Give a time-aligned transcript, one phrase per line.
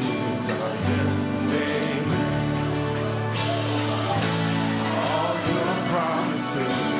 [0.00, 2.10] are yes and.
[4.96, 6.91] All your promises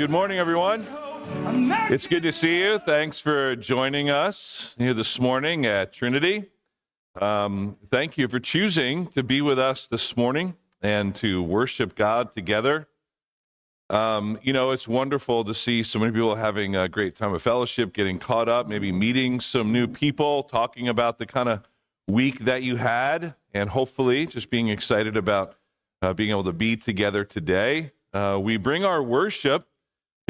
[0.00, 0.86] good morning, everyone.
[1.90, 2.78] It's good to see you.
[2.78, 6.46] Thanks for joining us here this morning at Trinity.
[7.20, 12.32] Um, thank you for choosing to be with us this morning and to worship God
[12.32, 12.88] together.
[13.90, 17.42] Um, you know, it's wonderful to see so many people having a great time of
[17.42, 21.60] fellowship, getting caught up, maybe meeting some new people, talking about the kind of
[22.08, 25.56] week that you had, and hopefully just being excited about
[26.00, 27.92] uh, being able to be together today.
[28.14, 29.66] Uh, we bring our worship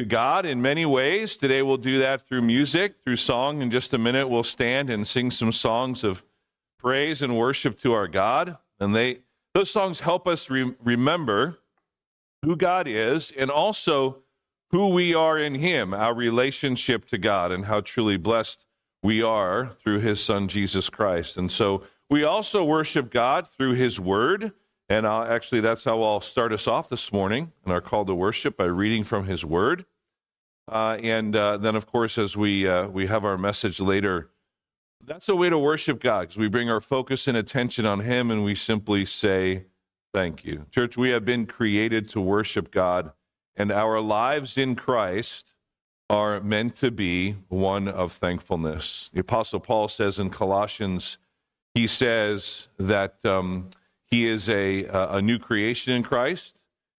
[0.00, 1.36] to God in many ways.
[1.36, 3.60] Today we'll do that through music, through song.
[3.60, 6.22] In just a minute, we'll stand and sing some songs of
[6.78, 8.56] praise and worship to our God.
[8.78, 9.18] And they
[9.52, 11.58] those songs help us re- remember
[12.42, 14.22] who God is and also
[14.70, 18.64] who we are in Him, our relationship to God, and how truly blessed
[19.02, 21.36] we are through His Son, Jesus Christ.
[21.36, 24.52] And so we also worship God through His Word.
[24.90, 28.14] And I'll, actually, that's how I'll start us off this morning in our call to
[28.14, 29.84] worship by reading from His Word.
[30.66, 34.30] Uh, and uh, then, of course, as we uh, we have our message later,
[35.06, 38.32] that's a way to worship God because we bring our focus and attention on Him,
[38.32, 39.66] and we simply say,
[40.12, 43.12] "Thank you, Church." We have been created to worship God,
[43.54, 45.52] and our lives in Christ
[46.08, 49.08] are meant to be one of thankfulness.
[49.14, 51.18] The Apostle Paul says in Colossians,
[51.74, 53.70] he says that um,
[54.10, 56.56] he is a a new creation in Christ.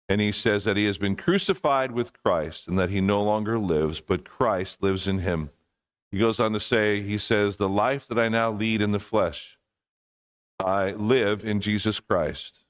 [0.09, 3.57] And he says that he has been crucified with Christ and that he no longer
[3.57, 5.51] lives, but Christ lives in him.
[6.11, 8.99] He goes on to say, he says, The life that I now lead in the
[8.99, 9.57] flesh,
[10.59, 12.65] I live in Jesus Christ,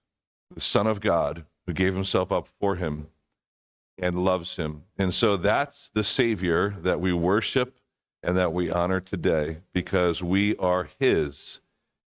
[0.53, 3.07] the Son of God, who gave himself up for him
[3.97, 4.83] and loves him.
[4.97, 7.79] And so that's the Savior that we worship
[8.21, 11.59] and that we honor today because we are his.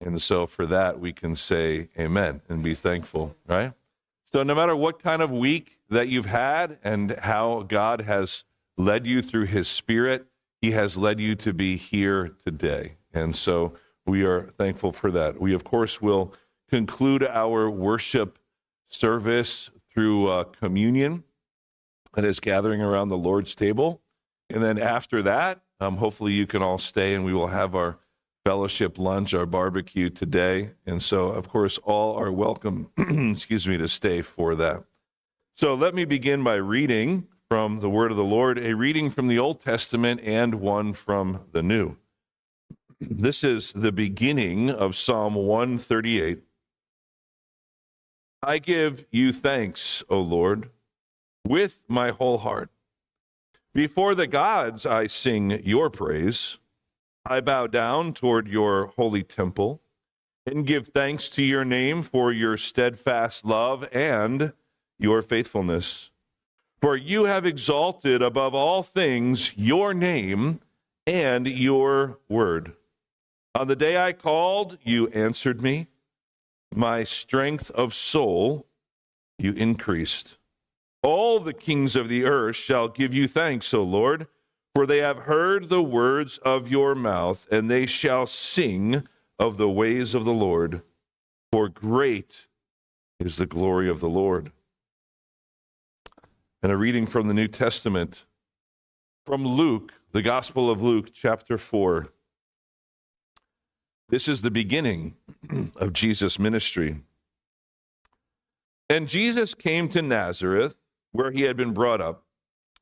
[0.03, 3.73] And so for that, we can say amen and be thankful, right?
[4.31, 8.43] So, no matter what kind of week that you've had and how God has
[8.77, 10.25] led you through his spirit,
[10.61, 12.95] he has led you to be here today.
[13.13, 13.73] And so
[14.05, 15.39] we are thankful for that.
[15.39, 16.33] We, of course, will
[16.69, 18.39] conclude our worship
[18.87, 21.23] service through uh, communion
[22.13, 24.01] that is gathering around the Lord's table.
[24.49, 27.97] And then after that, um, hopefully you can all stay and we will have our
[28.45, 30.71] fellowship lunch, our barbecue today.
[30.85, 34.83] And so, of course, all are welcome, excuse me, to stay for that.
[35.55, 39.27] So let me begin by reading from the word of the Lord, a reading from
[39.27, 41.97] the Old Testament and one from the New.
[42.99, 46.41] This is the beginning of Psalm 138.
[48.41, 50.69] I give you thanks, O Lord,
[51.45, 52.69] with my whole heart.
[53.73, 56.57] Before the gods I sing your praise.
[57.25, 59.81] I bow down toward your holy temple
[60.45, 64.51] and give thanks to your name for your steadfast love and
[64.99, 66.09] your faithfulness.
[66.81, 70.59] For you have exalted above all things your name
[71.07, 72.73] and your word.
[73.55, 75.87] On the day I called, you answered me.
[76.75, 78.65] My strength of soul
[79.37, 80.37] you increased.
[81.01, 84.27] All the kings of the earth shall give you thanks, O Lord
[84.73, 89.69] for they have heard the words of your mouth, and they shall sing of the
[89.69, 90.81] ways of the Lord.
[91.51, 92.47] For great
[93.19, 94.51] is the glory of the Lord.
[96.63, 98.23] And a reading from the New Testament
[99.25, 102.07] from Luke, the Gospel of Luke, chapter 4.
[104.09, 105.15] This is the beginning
[105.75, 107.01] of Jesus' ministry.
[108.89, 110.75] And Jesus came to Nazareth,
[111.11, 112.23] where he had been brought up.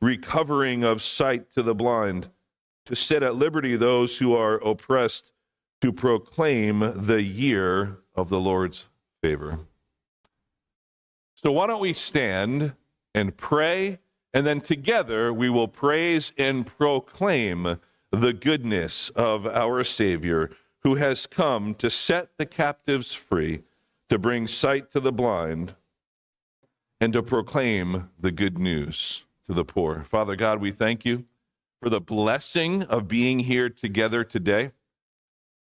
[0.00, 2.28] recovering of sight to the blind,
[2.84, 5.32] to set at liberty those who are oppressed,
[5.80, 8.86] to proclaim the year of the Lord's
[9.22, 9.58] favor.
[11.34, 12.72] So, why don't we stand
[13.14, 13.98] and pray,
[14.32, 17.78] and then together we will praise and proclaim
[18.10, 20.50] the goodness of our Savior
[20.82, 23.62] who has come to set the captives free,
[24.08, 25.74] to bring sight to the blind,
[27.00, 30.04] and to proclaim the good news to the poor.
[30.10, 31.24] Father God, we thank you
[31.80, 34.72] for the blessing of being here together today.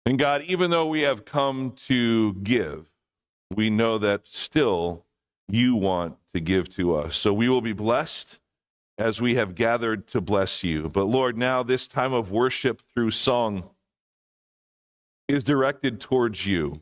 [0.05, 2.87] And God, even though we have come to give,
[3.55, 5.05] we know that still
[5.49, 7.17] you want to give to us.
[7.17, 8.39] So we will be blessed
[8.99, 10.89] as we have gathered to bless you.
[10.89, 13.71] But Lord, now this time of worship through song
[15.29, 16.81] is directed towards you.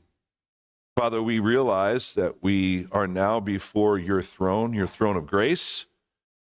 [0.97, 5.87] Father, we realize that we are now before your throne, your throne of grace,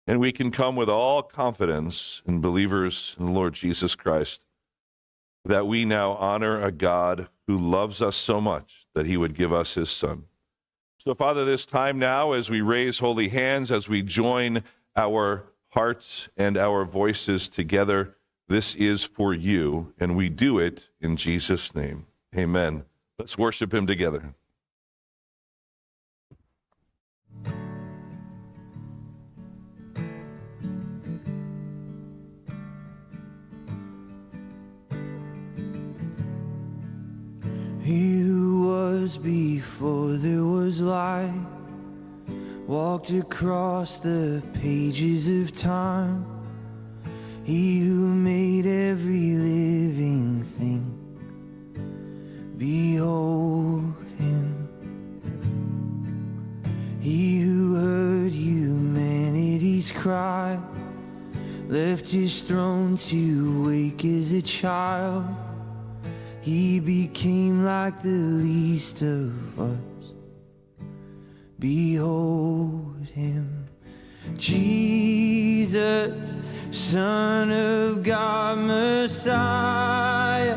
[0.09, 4.41] and we can come with all confidence in believers in the Lord Jesus Christ
[5.45, 9.53] that we now honor a God who loves us so much that he would give
[9.53, 10.25] us his son.
[11.05, 14.65] So, Father, this time now, as we raise holy hands, as we join
[14.97, 18.17] our hearts and our voices together,
[18.49, 22.07] this is for you, and we do it in Jesus' name.
[22.35, 22.85] Amen.
[23.19, 24.35] Let's worship him together.
[37.89, 41.33] He who was before there was light
[42.67, 46.27] walked across the pages of time.
[47.45, 50.85] He who made every living thing,
[52.59, 54.69] behold him.
[57.01, 60.61] He who heard humanity's cry,
[61.69, 65.25] left his throne to wake as a child.
[66.49, 70.13] He became like the least of us.
[71.59, 73.67] Behold him,
[74.39, 76.39] Jesus,
[76.71, 80.57] Son of God, Messiah,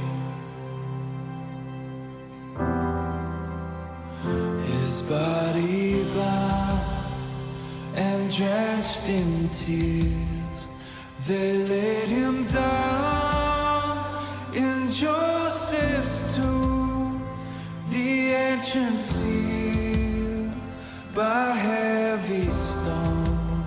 [8.41, 10.59] drenched in tears.
[11.27, 13.93] They laid him down
[14.55, 17.21] in Joseph's tomb,
[17.91, 20.53] the entrance sealed
[21.13, 23.65] by heavy stone.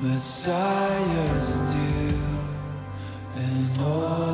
[0.00, 2.40] Messiah still
[3.36, 4.33] and all.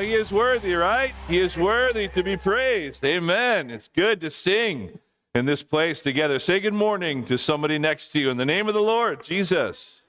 [0.00, 1.12] He is worthy, right?
[1.28, 3.04] He is worthy to be praised.
[3.04, 3.70] Amen.
[3.70, 4.98] It's good to sing
[5.34, 6.38] in this place together.
[6.38, 9.99] Say good morning to somebody next to you in the name of the Lord, Jesus.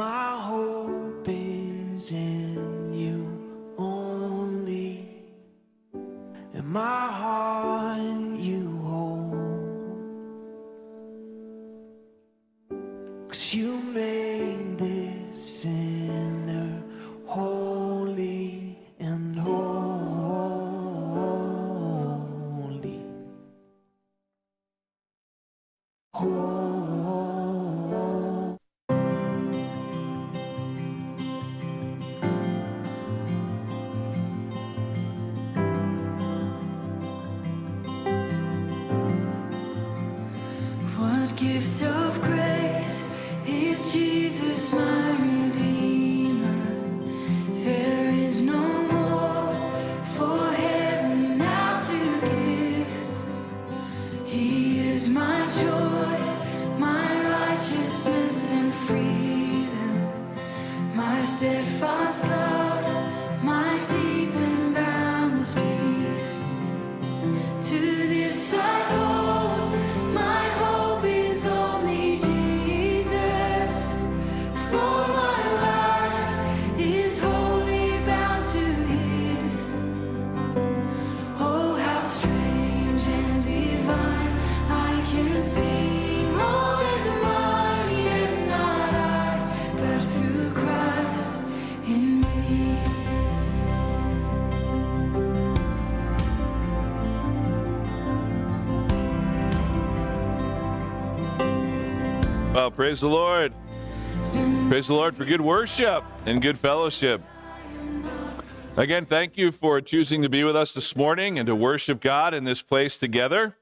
[0.00, 5.06] My hope is in you only,
[5.92, 9.36] and my heart you hold.
[13.52, 16.82] You made this sinner
[17.26, 19.60] holy and holy.
[26.14, 26.59] Holy.
[102.80, 103.52] Praise the Lord.
[104.70, 107.20] Praise the Lord for good worship and good fellowship.
[108.78, 112.32] Again, thank you for choosing to be with us this morning and to worship God
[112.32, 113.54] in this place together.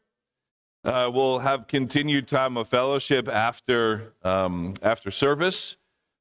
[0.85, 5.74] Uh, we'll have continued time of fellowship after um, after service.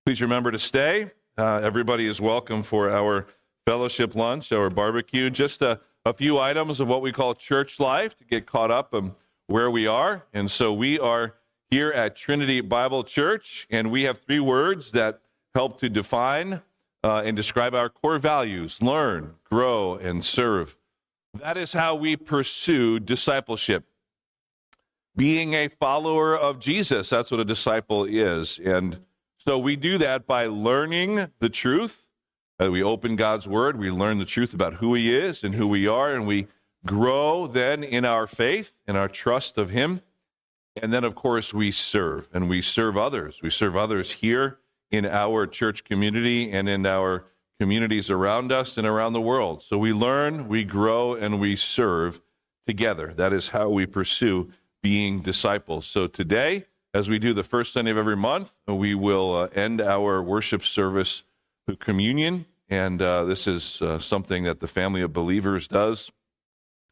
[0.03, 1.11] Please remember to stay.
[1.37, 3.27] Uh, everybody is welcome for our
[3.67, 5.29] fellowship lunch, our barbecue.
[5.29, 8.95] Just a, a few items of what we call church life to get caught up
[8.95, 9.13] on
[9.45, 10.23] where we are.
[10.33, 11.35] And so we are
[11.69, 15.21] here at Trinity Bible Church, and we have three words that
[15.53, 16.61] help to define
[17.03, 20.77] uh, and describe our core values learn, grow, and serve.
[21.33, 23.85] That is how we pursue discipleship.
[25.15, 28.59] Being a follower of Jesus, that's what a disciple is.
[28.59, 28.99] And
[29.37, 32.05] so we do that by learning the truth.
[32.61, 35.67] Uh, we open God's Word, we learn the truth about who He is and who
[35.67, 36.47] we are, and we
[36.85, 40.01] grow then in our faith and our trust of Him.
[40.81, 43.39] And then, of course, we serve and we serve others.
[43.41, 44.57] We serve others here
[44.91, 47.25] in our church community and in our
[47.59, 49.63] communities around us and around the world.
[49.63, 52.21] So we learn, we grow, and we serve
[52.65, 53.13] together.
[53.15, 55.85] That is how we pursue being disciples.
[55.85, 59.81] So today, as we do the first Sunday of every month, we will uh, end
[59.81, 61.23] our worship service
[61.65, 62.45] with communion.
[62.69, 66.11] And uh, this is uh, something that the family of believers does.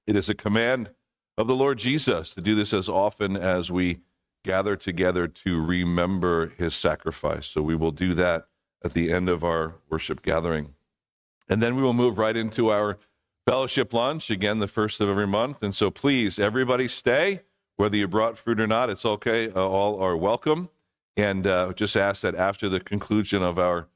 [0.07, 0.91] It is a command
[1.37, 3.99] of the Lord Jesus to do this as often as we
[4.43, 7.47] gather together to remember his sacrifice.
[7.47, 8.47] So we will do that
[8.83, 10.75] at the end of our worship gathering.
[11.49, 12.97] And then we will move right into our
[13.45, 15.61] fellowship lunch, again, the first of every month.
[15.61, 17.41] And so please, everybody stay.
[17.77, 19.49] Whether you brought fruit or not, it's okay.
[19.49, 20.69] Uh, all are welcome.
[21.17, 23.87] And uh, just ask that after the conclusion of our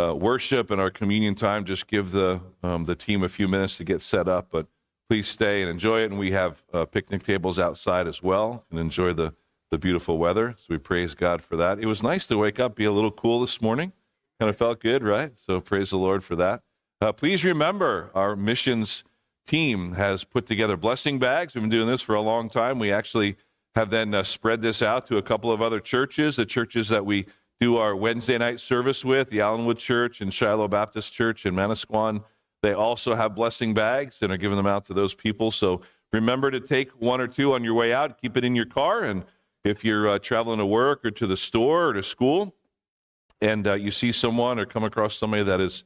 [0.00, 3.76] uh, worship and our communion time, just give the, um, the team a few minutes
[3.78, 4.48] to get set up.
[4.50, 4.66] But
[5.08, 6.10] please stay and enjoy it.
[6.10, 9.34] And we have uh, picnic tables outside as well and enjoy the,
[9.70, 10.56] the beautiful weather.
[10.58, 11.78] So we praise God for that.
[11.78, 13.92] It was nice to wake up, be a little cool this morning.
[14.40, 15.32] Kind of felt good, right?
[15.36, 16.62] So praise the Lord for that.
[17.00, 19.04] Uh, please remember our missions
[19.46, 21.54] team has put together blessing bags.
[21.54, 22.78] We've been doing this for a long time.
[22.78, 23.36] We actually
[23.74, 27.06] have then uh, spread this out to a couple of other churches, the churches that
[27.06, 27.26] we
[27.60, 32.24] do our Wednesday night service with, the Allenwood Church and Shiloh Baptist Church in Manasquan.
[32.62, 35.50] They also have blessing bags and are giving them out to those people.
[35.50, 35.82] So
[36.12, 39.02] remember to take one or two on your way out, keep it in your car.
[39.02, 39.24] And
[39.64, 42.54] if you're uh, traveling to work or to the store or to school
[43.40, 45.84] and uh, you see someone or come across somebody that is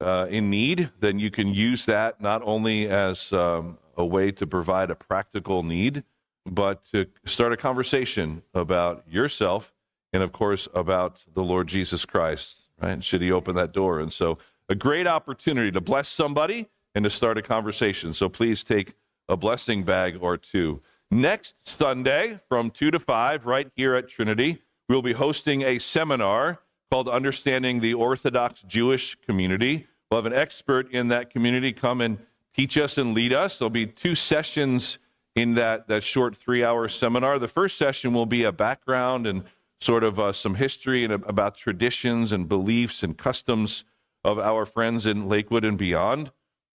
[0.00, 4.46] uh, in need, then you can use that not only as um, a way to
[4.46, 6.04] provide a practical need,
[6.44, 9.72] but to start a conversation about yourself
[10.12, 13.02] and of course about the Lord Jesus Christ, right?
[13.02, 14.00] Should he open that door?
[14.00, 14.38] And so
[14.72, 18.14] a great opportunity to bless somebody and to start a conversation.
[18.14, 18.94] So please take
[19.28, 20.80] a blessing bag or two.
[21.10, 26.60] Next Sunday from 2 to 5, right here at Trinity, we'll be hosting a seminar
[26.90, 29.86] called Understanding the Orthodox Jewish Community.
[30.10, 32.16] We'll have an expert in that community come and
[32.56, 33.58] teach us and lead us.
[33.58, 34.98] There'll be two sessions
[35.36, 37.38] in that, that short three hour seminar.
[37.38, 39.44] The first session will be a background and
[39.82, 43.84] sort of uh, some history and about traditions and beliefs and customs
[44.24, 46.30] of our friends in Lakewood and beyond.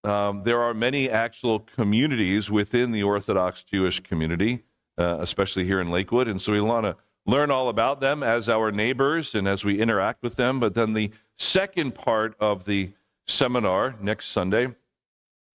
[0.04, 4.64] Um, there are many actual communities within the Orthodox Jewish community,
[4.98, 6.28] uh, especially here in Lakewood.
[6.28, 9.80] And so we want to learn all about them as our neighbors and as we
[9.80, 10.60] interact with them.
[10.60, 12.92] But then the second part of the
[13.26, 14.76] seminar next Sunday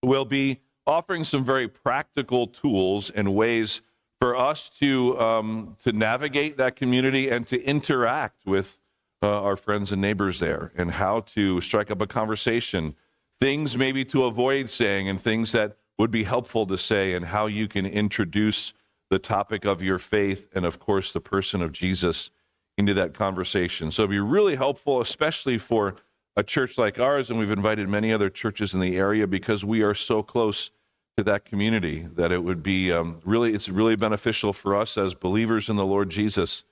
[0.03, 3.82] will be offering some very practical tools and ways
[4.20, 8.78] for us to, um, to navigate that community and to interact with
[9.23, 12.95] uh, our friends and neighbors there and how to strike up a conversation,
[13.41, 17.47] things maybe to avoid saying, and things that would be helpful to say, and how
[17.47, 18.73] you can introduce
[19.11, 22.31] the topic of your faith and, of course, the person of Jesus
[22.77, 23.91] into that conversation.
[23.91, 25.97] So it'd be really helpful, especially for
[26.37, 29.83] a church like ours, and we've invited many other churches in the area because we
[29.83, 30.71] are so close
[31.16, 35.14] to that community that it would be um, really, it's really beneficial for us as
[35.14, 36.62] believers in the Lord Jesus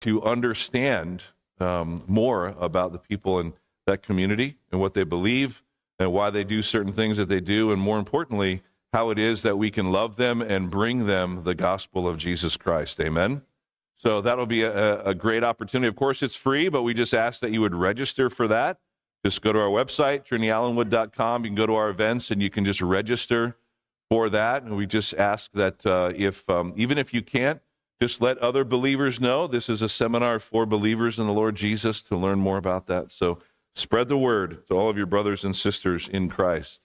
[0.00, 1.24] to understand
[1.62, 3.54] um, more about the people in
[3.86, 5.62] that community and what they believe
[5.98, 9.42] and why they do certain things that they do, and more importantly, how it is
[9.42, 13.00] that we can love them and bring them the gospel of Jesus Christ.
[13.00, 13.42] Amen.
[13.96, 15.88] So that'll be a, a great opportunity.
[15.88, 18.78] Of course, it's free, but we just ask that you would register for that.
[19.24, 21.44] Just go to our website, trinityallenwood.com.
[21.44, 23.56] You can go to our events and you can just register
[24.10, 24.64] for that.
[24.64, 27.60] And we just ask that uh, if, um, even if you can't,
[28.02, 32.02] just let other believers know this is a seminar for believers in the Lord Jesus
[32.02, 33.12] to learn more about that.
[33.12, 33.38] So
[33.76, 36.80] spread the word to all of your brothers and sisters in Christ.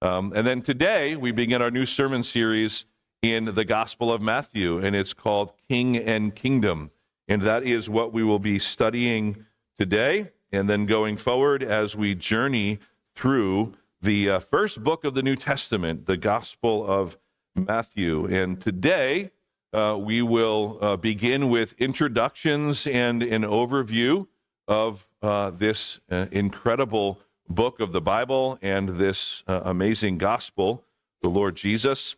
[0.00, 2.86] Um, and then today we begin our new sermon series
[3.20, 6.90] in the Gospel of Matthew, and it's called King and Kingdom.
[7.28, 9.44] And that is what we will be studying
[9.78, 12.78] today and then going forward as we journey
[13.14, 17.18] through the uh, first book of the New Testament, the Gospel of
[17.54, 18.24] Matthew.
[18.24, 19.32] And today,
[19.72, 24.26] uh, we will uh, begin with introductions and an overview
[24.68, 27.18] of uh, this uh, incredible
[27.48, 30.84] book of the Bible and this uh, amazing gospel,
[31.22, 32.16] the Lord Jesus.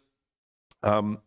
[0.82, 1.18] Um,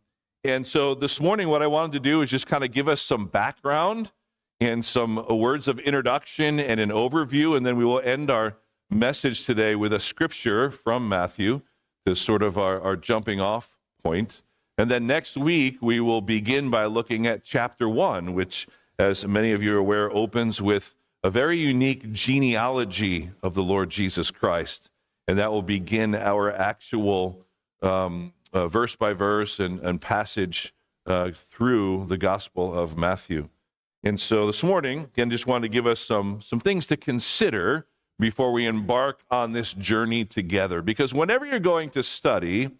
[0.43, 3.01] and so this morning, what I wanted to do is just kind of give us
[3.01, 4.11] some background
[4.59, 8.57] and some words of introduction and an overview, and then we will end our
[8.89, 11.61] message today with a scripture from Matthew
[12.05, 14.41] to sort of our, our jumping off point.
[14.77, 18.67] And then next week, we will begin by looking at chapter one, which,
[18.99, 23.89] as many of you are aware, opens with a very unique genealogy of the Lord
[23.89, 24.89] Jesus Christ.
[25.27, 27.43] And that will begin our actual
[27.81, 30.73] um, uh, verse by verse and, and passage
[31.07, 33.49] uh, through the Gospel of Matthew.
[34.03, 37.87] And so this morning, again, just wanted to give us some, some things to consider
[38.19, 40.81] before we embark on this journey together.
[40.81, 42.71] Because whenever you're going to study,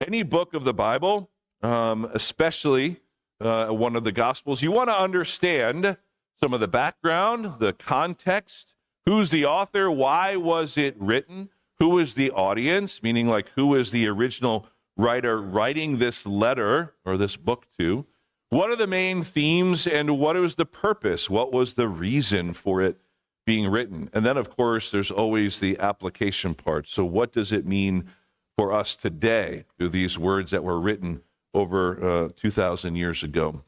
[0.00, 1.30] any book of the Bible,
[1.62, 3.00] um, especially
[3.40, 5.96] uh, one of the Gospels, you want to understand
[6.42, 8.74] some of the background, the context,
[9.06, 13.90] who's the author, why was it written, who is the audience, meaning like who is
[13.90, 18.06] the original writer writing this letter or this book to,
[18.48, 22.82] what are the main themes, and what was the purpose, what was the reason for
[22.82, 22.98] it
[23.46, 24.10] being written.
[24.12, 26.88] And then, of course, there's always the application part.
[26.88, 28.10] So, what does it mean
[28.56, 31.22] for us today through these words that were written
[31.54, 33.62] over uh, 2,000 years ago.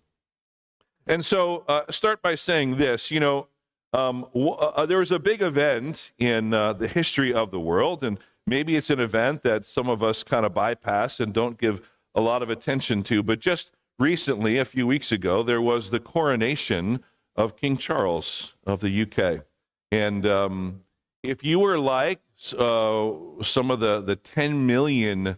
[1.07, 3.49] And so, uh, start by saying this you know,
[3.93, 7.61] um, w- uh, uh, there was a big event in uh, the history of the
[7.61, 11.59] world, and maybe it's an event that some of us kind of bypass and don't
[11.59, 11.83] give
[12.14, 13.22] a lot of attention to.
[13.22, 17.03] But just recently, a few weeks ago, there was the coronation
[17.37, 19.45] of King Charles of the UK.
[19.91, 20.83] And um,
[21.22, 22.20] if you were like
[22.59, 23.12] uh,
[23.43, 25.36] some of the, the 10 million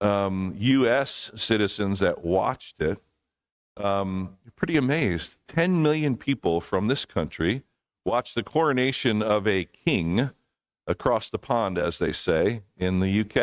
[0.00, 1.30] um, U.S.
[1.34, 3.00] citizens that watched it,
[3.76, 5.36] um, you're pretty amazed.
[5.48, 7.62] 10 million people from this country
[8.04, 10.30] watched the coronation of a king
[10.86, 13.36] across the pond, as they say, in the UK.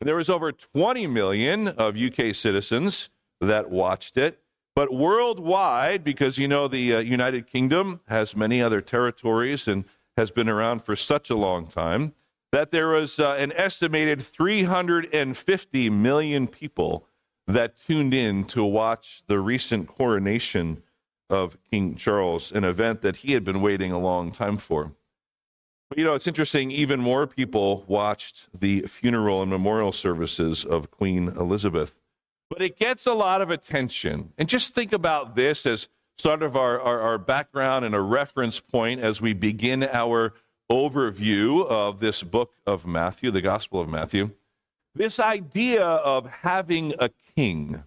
[0.00, 3.08] And there was over 20 million of UK citizens
[3.40, 4.40] that watched it.
[4.76, 9.84] But worldwide, because you know the uh, United Kingdom has many other territories and
[10.16, 12.14] has been around for such a long time,
[12.52, 17.06] that there was uh, an estimated 350 million people
[17.46, 20.82] that tuned in to watch the recent coronation
[21.30, 24.92] of King Charles, an event that he had been waiting a long time for.
[25.88, 30.90] But you know, it's interesting, even more people watched the funeral and memorial services of
[30.90, 31.94] Queen Elizabeth.
[32.50, 34.32] But it gets a lot of attention.
[34.38, 35.88] And just think about this as
[36.18, 40.34] sort of our, our, our background and a reference point as we begin our
[40.70, 44.30] overview of this book of Matthew, the Gospel of Matthew.
[44.94, 47.84] This idea of having a king.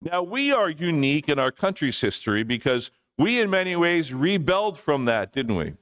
[0.00, 5.04] Now, we are unique in our country's history because we, in many ways, rebelled from
[5.06, 5.74] that, didn't we?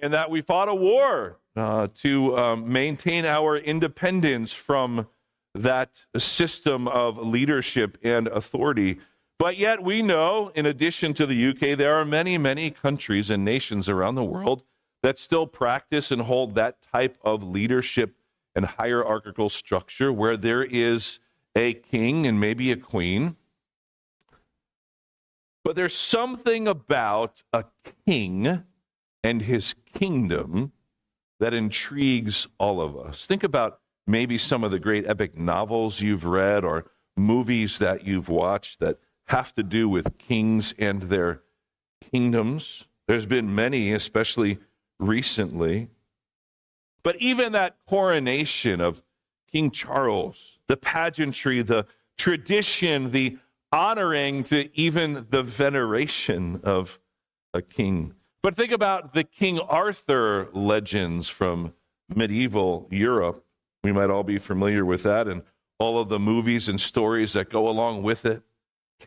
[0.00, 5.08] And that we fought a war uh, to um, maintain our independence from
[5.54, 8.98] that system of leadership and authority.
[9.38, 13.44] But yet, we know, in addition to the UK, there are many, many countries and
[13.44, 14.62] nations around the world
[15.02, 18.16] that still practice and hold that type of leadership
[18.54, 21.18] and hierarchical structure where there is
[21.56, 23.36] a king and maybe a queen.
[25.64, 27.64] But there's something about a
[28.06, 28.64] king
[29.22, 30.72] and his kingdom
[31.38, 33.26] that intrigues all of us.
[33.26, 38.28] Think about maybe some of the great epic novels you've read or movies that you've
[38.28, 41.42] watched that have to do with kings and their
[42.10, 42.86] kingdoms.
[43.06, 44.58] There's been many, especially
[45.00, 45.88] recently.
[47.02, 49.02] But even that coronation of
[49.50, 51.86] King Charles, the pageantry, the
[52.16, 53.38] tradition, the
[53.72, 56.98] honoring to even the veneration of
[57.54, 58.14] a king.
[58.42, 61.74] But think about the King Arthur legends from
[62.14, 63.44] medieval Europe.
[63.82, 65.42] We might all be familiar with that and
[65.78, 68.42] all of the movies and stories that go along with it.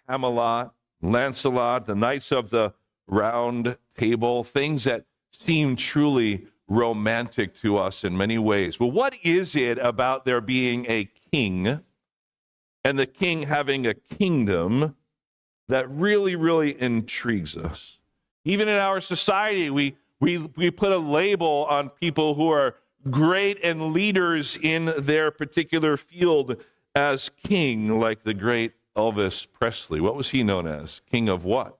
[0.07, 2.73] Camelot, Lancelot, the Knights of the
[3.07, 8.79] Round Table, things that seem truly romantic to us in many ways.
[8.79, 11.81] Well, what is it about there being a king
[12.84, 14.95] and the king having a kingdom
[15.67, 17.97] that really, really intrigues us?
[18.45, 22.75] Even in our society, we, we, we put a label on people who are
[23.09, 26.57] great and leaders in their particular field
[26.95, 29.99] as king, like the great Elvis Presley.
[29.99, 31.01] What was he known as?
[31.11, 31.77] King of what?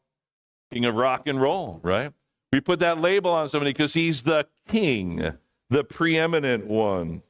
[0.72, 2.12] King of rock and roll, right?
[2.54, 5.34] We put that label on somebody because he's the king,
[5.72, 7.24] the preeminent one,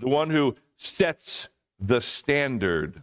[0.00, 3.02] the one who sets the standard,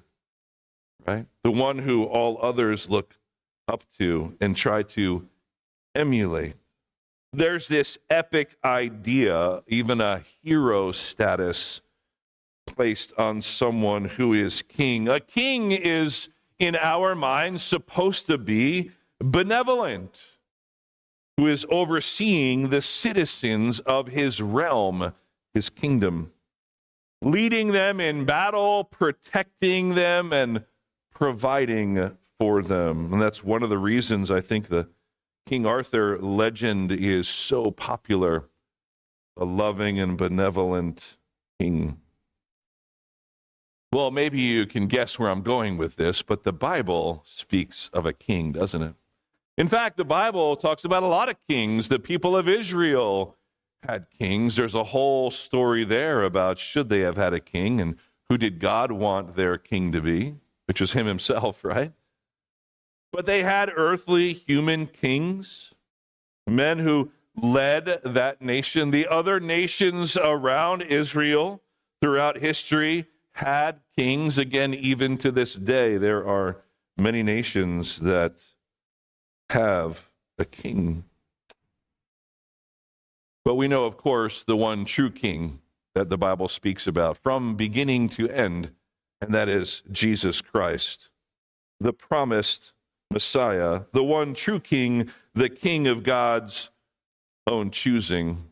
[1.05, 1.27] right?
[1.43, 3.13] The one who all others look
[3.67, 5.29] up to and try to
[5.93, 6.55] emulate.
[7.33, 11.81] There's this epic idea, even a hero status
[12.65, 15.07] placed on someone who is king.
[15.07, 18.89] A king is, in our minds, supposed to be
[19.19, 20.19] benevolent
[21.39, 25.13] who is overseeing the citizens of his realm,
[25.53, 26.33] his kingdom,
[27.21, 30.65] leading them in battle, protecting them, and
[31.13, 33.13] providing for them.
[33.13, 34.89] And that's one of the reasons I think the
[35.47, 38.49] King Arthur legend is so popular
[39.37, 41.19] a loving and benevolent
[41.57, 42.01] king.
[43.93, 48.05] Well, maybe you can guess where I'm going with this, but the Bible speaks of
[48.05, 48.95] a king, doesn't it?
[49.59, 51.89] In fact, the Bible talks about a lot of kings.
[51.89, 53.35] The people of Israel
[53.83, 54.55] had kings.
[54.55, 57.97] There's a whole story there about should they have had a king and
[58.29, 60.35] who did God want their king to be,
[60.67, 61.91] which was him himself, right?
[63.11, 65.73] But they had earthly human kings,
[66.47, 68.91] men who led that nation.
[68.91, 71.61] The other nations around Israel
[72.01, 74.37] throughout history had kings.
[74.37, 76.61] Again, even to this day, there are
[76.97, 78.35] many nations that
[79.49, 81.03] have a king.
[83.45, 85.59] But we know, of course, the one true king
[85.95, 88.71] that the Bible speaks about from beginning to end,
[89.21, 91.09] and that is Jesus Christ,
[91.79, 92.73] the promised
[93.11, 96.69] Messiah, the one true king, the king of God's
[97.47, 98.45] own choosing.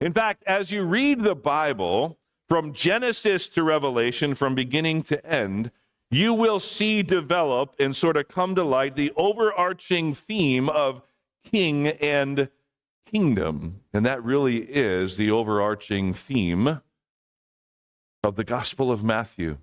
[0.00, 2.18] In fact, as you read the Bible
[2.48, 5.70] from Genesis to Revelation, from beginning to end,
[6.10, 11.02] you will see develop and sort of come to light the overarching theme of
[11.44, 12.48] king and
[13.06, 13.80] kingdom.
[13.92, 16.80] And that really is the overarching theme
[18.24, 19.58] of the Gospel of Matthew.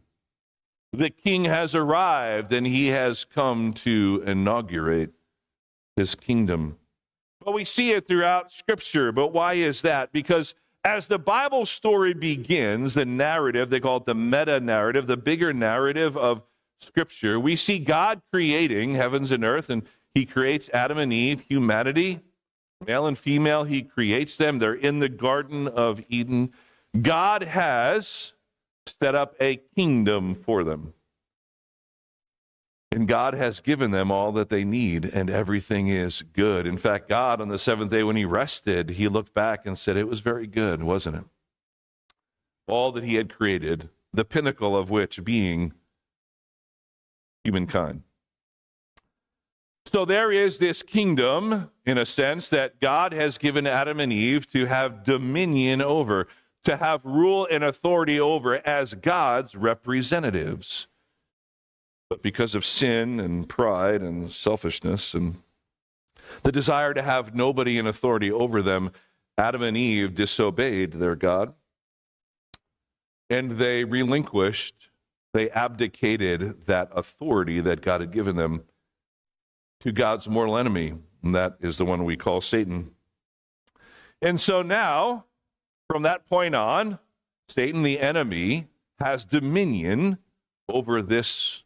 [0.93, 5.11] The king has arrived and he has come to inaugurate
[5.95, 6.77] his kingdom.
[7.43, 9.11] But we see it throughout Scripture.
[9.11, 10.11] But why is that?
[10.11, 15.17] Because as the Bible story begins, the narrative, they call it the meta narrative, the
[15.17, 16.41] bigger narrative of
[16.79, 22.19] Scripture, we see God creating heavens and earth, and He creates Adam and Eve, humanity,
[22.85, 23.63] male and female.
[23.63, 24.59] He creates them.
[24.59, 26.53] They're in the Garden of Eden.
[27.01, 28.33] God has
[28.85, 30.93] set up a kingdom for them.
[32.97, 36.65] And God has given them all that they need, and everything is good.
[36.65, 39.97] In fact, God, on the seventh day when He rested, He looked back and said,
[39.97, 41.23] It was very good, wasn't it?
[42.67, 45.73] All that He had created, the pinnacle of which being
[47.43, 48.01] humankind.
[49.85, 54.47] So there is this kingdom, in a sense, that God has given Adam and Eve
[54.53, 56.27] to have dominion over,
[56.63, 60.87] to have rule and authority over as God's representatives.
[62.09, 65.41] But because of sin and pride and selfishness and
[66.43, 68.91] the desire to have nobody in authority over them,
[69.37, 71.53] Adam and Eve disobeyed their God.
[73.29, 74.89] And they relinquished,
[75.33, 78.63] they abdicated that authority that God had given them
[79.81, 80.93] to God's mortal enemy,
[81.23, 82.91] and that is the one we call Satan.
[84.21, 85.25] And so now,
[85.87, 86.99] from that point on,
[87.47, 88.67] Satan, the enemy,
[88.99, 90.17] has dominion
[90.67, 91.63] over this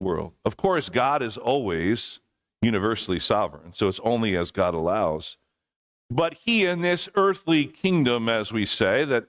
[0.00, 0.32] world.
[0.44, 2.20] Of course, God is always
[2.62, 5.36] universally sovereign, so it's only as God allows.
[6.10, 9.26] But he, in this earthly kingdom, as we say, that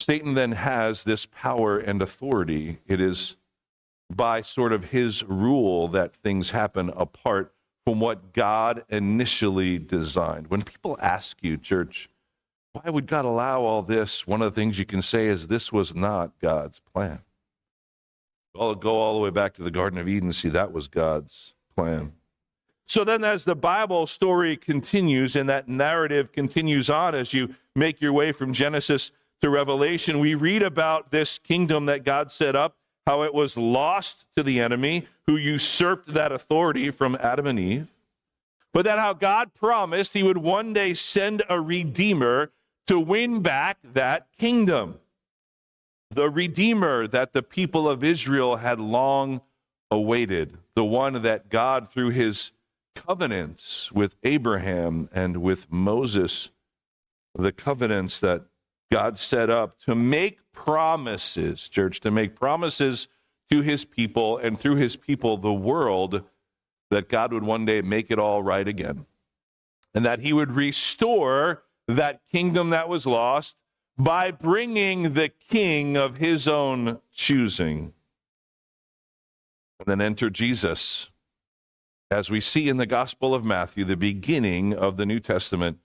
[0.00, 2.78] Satan then has this power and authority.
[2.86, 3.36] It is
[4.10, 7.52] by sort of his rule that things happen apart
[7.84, 10.48] from what God initially designed.
[10.48, 12.08] When people ask you, church,
[12.72, 14.26] why would God allow all this?
[14.26, 17.20] One of the things you can say is this was not God's plan.
[18.58, 21.54] I'll go all the way back to the Garden of Eden, see that was God's
[21.74, 22.12] plan.
[22.86, 28.00] So then, as the Bible story continues and that narrative continues on as you make
[28.00, 32.76] your way from Genesis to Revelation, we read about this kingdom that God set up
[33.06, 37.88] how it was lost to the enemy who usurped that authority from Adam and Eve,
[38.72, 42.50] but that how God promised he would one day send a redeemer
[42.86, 44.98] to win back that kingdom.
[46.10, 49.42] The redeemer that the people of Israel had long
[49.90, 52.52] awaited, the one that God, through his
[52.96, 56.50] covenants with Abraham and with Moses,
[57.36, 58.44] the covenants that
[58.90, 63.08] God set up to make promises, church, to make promises
[63.50, 66.24] to his people and through his people, the world,
[66.90, 69.06] that God would one day make it all right again.
[69.94, 73.56] And that he would restore that kingdom that was lost
[73.98, 77.92] by bringing the king of his own choosing.
[79.80, 81.10] And then enter Jesus.
[82.10, 85.78] As we see in the Gospel of Matthew, the beginning of the New Testament,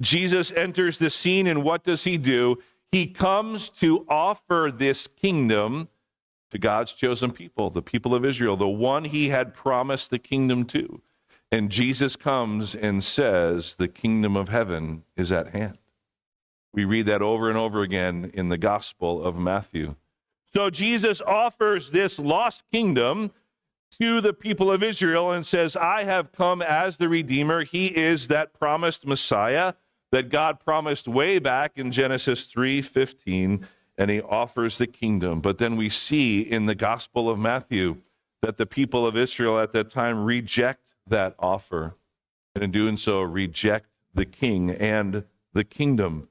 [0.00, 2.56] Jesus enters the scene, and what does he do?
[2.92, 5.88] He comes to offer this kingdom
[6.50, 10.64] to God's chosen people, the people of Israel, the one he had promised the kingdom
[10.66, 11.02] to.
[11.50, 15.78] And Jesus comes and says, The kingdom of heaven is at hand.
[16.76, 19.96] We read that over and over again in the Gospel of Matthew.
[20.52, 23.32] So Jesus offers this lost kingdom
[23.98, 27.64] to the people of Israel and says, I have come as the Redeemer.
[27.64, 29.72] He is that promised Messiah
[30.12, 33.66] that God promised way back in Genesis 3:15
[33.98, 35.40] and he offers the kingdom.
[35.40, 38.02] But then we see in the Gospel of Matthew
[38.42, 41.96] that the people of Israel at that time reject that offer
[42.54, 45.24] and in doing so reject the king and
[45.54, 46.28] the kingdom.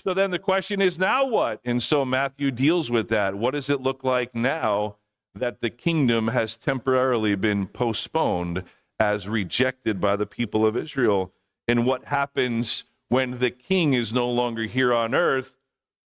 [0.00, 1.60] So then the question is now what?
[1.62, 3.34] And so Matthew deals with that.
[3.34, 4.96] What does it look like now
[5.34, 8.64] that the kingdom has temporarily been postponed
[8.98, 11.32] as rejected by the people of Israel?
[11.68, 15.54] And what happens when the king is no longer here on earth,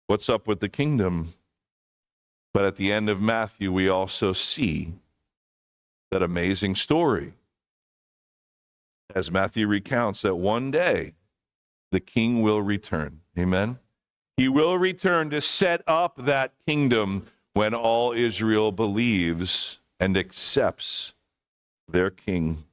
[0.07, 1.33] what's up with the kingdom?
[2.53, 4.93] But at the end of Matthew, we also see
[6.11, 7.33] that amazing story.
[9.15, 11.15] As Matthew recounts that one day
[11.91, 13.21] the king will return.
[13.39, 13.79] Amen.
[14.37, 21.15] He will return to set up that kingdom when all Israel believes and accepts
[21.89, 22.65] their king.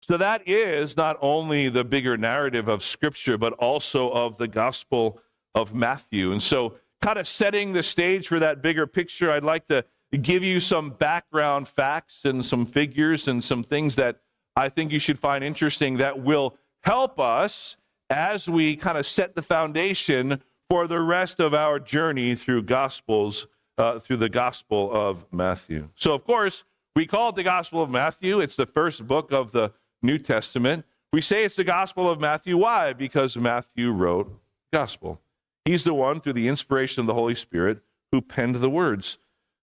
[0.00, 5.20] So that is not only the bigger narrative of Scripture, but also of the Gospel
[5.54, 6.32] of Matthew.
[6.32, 9.84] And so, kind of setting the stage for that bigger picture, I'd like to
[10.20, 14.20] give you some background facts and some figures and some things that
[14.56, 17.76] I think you should find interesting that will help us
[18.10, 23.46] as we kind of set the foundation for the rest of our journey through Gospels,
[23.76, 25.88] uh, through the Gospel of Matthew.
[25.94, 28.40] So, of course, we call it the Gospel of Matthew.
[28.40, 30.84] It's the first book of the New Testament.
[31.12, 32.56] We say it's the Gospel of Matthew.
[32.56, 32.92] Why?
[32.92, 34.32] Because Matthew wrote
[34.72, 35.20] Gospel.
[35.64, 37.80] He's the one, through the inspiration of the Holy Spirit,
[38.12, 39.18] who penned the words.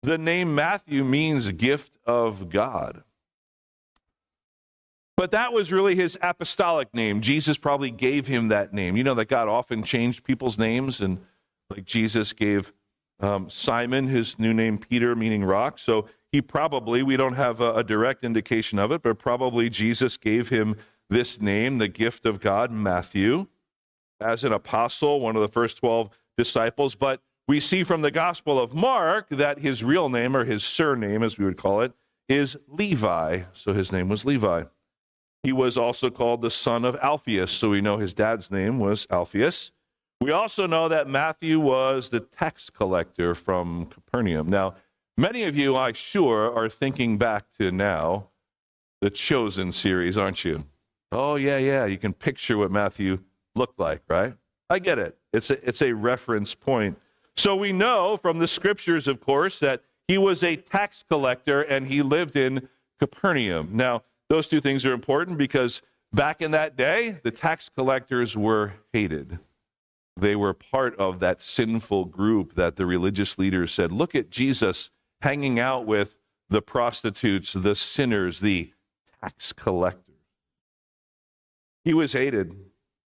[0.04, 3.04] The name Matthew means gift of God.
[5.16, 7.22] But that was really his apostolic name.
[7.22, 8.98] Jesus probably gave him that name.
[8.98, 11.20] You know that God often changed people's names, and
[11.70, 12.74] like Jesus gave
[13.20, 15.78] um, Simon his new name Peter, meaning rock.
[15.78, 20.18] So he probably, we don't have a, a direct indication of it, but probably Jesus
[20.18, 20.76] gave him
[21.10, 23.48] this name, the gift of God, Matthew,
[24.20, 26.96] as an apostle, one of the first 12 disciples.
[26.96, 31.22] But we see from the Gospel of Mark that his real name, or his surname,
[31.22, 31.94] as we would call it,
[32.28, 33.42] is Levi.
[33.54, 34.64] So his name was Levi.
[35.44, 39.06] He was also called the son of Alphaeus, so we know his dad's name was
[39.12, 39.72] Alphaeus.
[40.22, 44.50] We also know that Matthew was the tax collector from Capernaum.
[44.50, 44.76] Now,
[45.18, 48.30] many of you, I'm sure, are thinking back to now
[49.02, 50.64] the Chosen series, aren't you?
[51.12, 51.86] Oh, yeah, yeah.
[51.86, 53.20] You can picture what Matthew
[53.54, 54.36] looked like, right?
[54.70, 55.18] I get it.
[55.34, 56.98] It's a, it's a reference point.
[57.36, 61.88] So we know from the scriptures, of course, that he was a tax collector and
[61.88, 63.72] he lived in Capernaum.
[63.74, 64.04] Now,
[64.34, 69.38] those two things are important because back in that day, the tax collectors were hated.
[70.18, 74.90] They were part of that sinful group that the religious leaders said, Look at Jesus
[75.22, 76.18] hanging out with
[76.50, 78.74] the prostitutes, the sinners, the
[79.22, 80.02] tax collectors.
[81.84, 82.56] He was hated.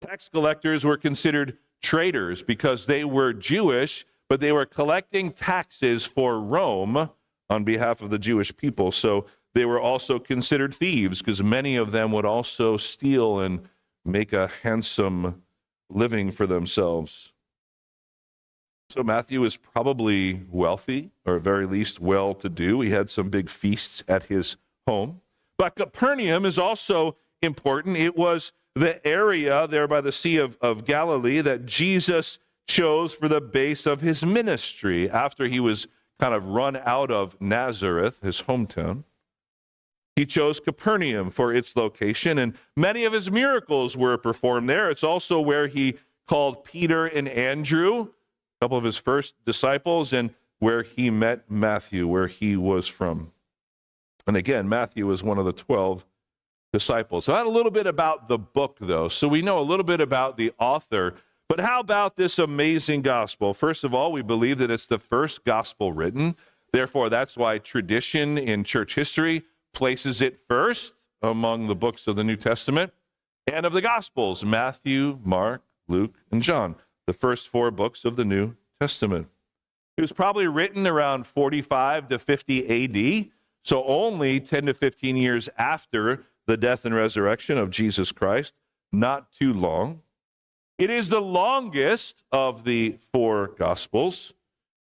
[0.00, 6.40] Tax collectors were considered traitors because they were Jewish, but they were collecting taxes for
[6.40, 7.10] Rome
[7.50, 8.90] on behalf of the Jewish people.
[8.90, 13.68] So they were also considered thieves because many of them would also steal and
[14.04, 15.42] make a handsome
[15.88, 17.32] living for themselves.
[18.90, 22.80] So Matthew is probably wealthy, or at very least well to do.
[22.80, 25.20] He had some big feasts at his home.
[25.56, 27.96] But Capernaum is also important.
[27.96, 33.28] It was the area there by the Sea of, of Galilee that Jesus chose for
[33.28, 35.86] the base of his ministry after he was
[36.18, 39.04] kind of run out of Nazareth, his hometown.
[40.16, 44.90] He chose Capernaum for its location, and many of his miracles were performed there.
[44.90, 50.30] It's also where he called Peter and Andrew, a couple of his first disciples, and
[50.58, 53.32] where he met Matthew, where he was from.
[54.26, 56.04] And again, Matthew was one of the 12
[56.72, 57.24] disciples.
[57.24, 59.08] So, a little bit about the book, though.
[59.08, 61.14] So, we know a little bit about the author,
[61.48, 63.54] but how about this amazing gospel?
[63.54, 66.36] First of all, we believe that it's the first gospel written.
[66.72, 69.42] Therefore, that's why tradition in church history
[69.72, 72.92] places it first among the books of the New Testament
[73.46, 78.24] and of the Gospels Matthew, Mark, Luke, and John, the first four books of the
[78.24, 79.28] New Testament.
[79.96, 83.30] It was probably written around 45 to 50 AD,
[83.64, 88.54] so only 10 to 15 years after the death and resurrection of Jesus Christ,
[88.92, 90.02] not too long.
[90.78, 94.32] It is the longest of the four Gospels,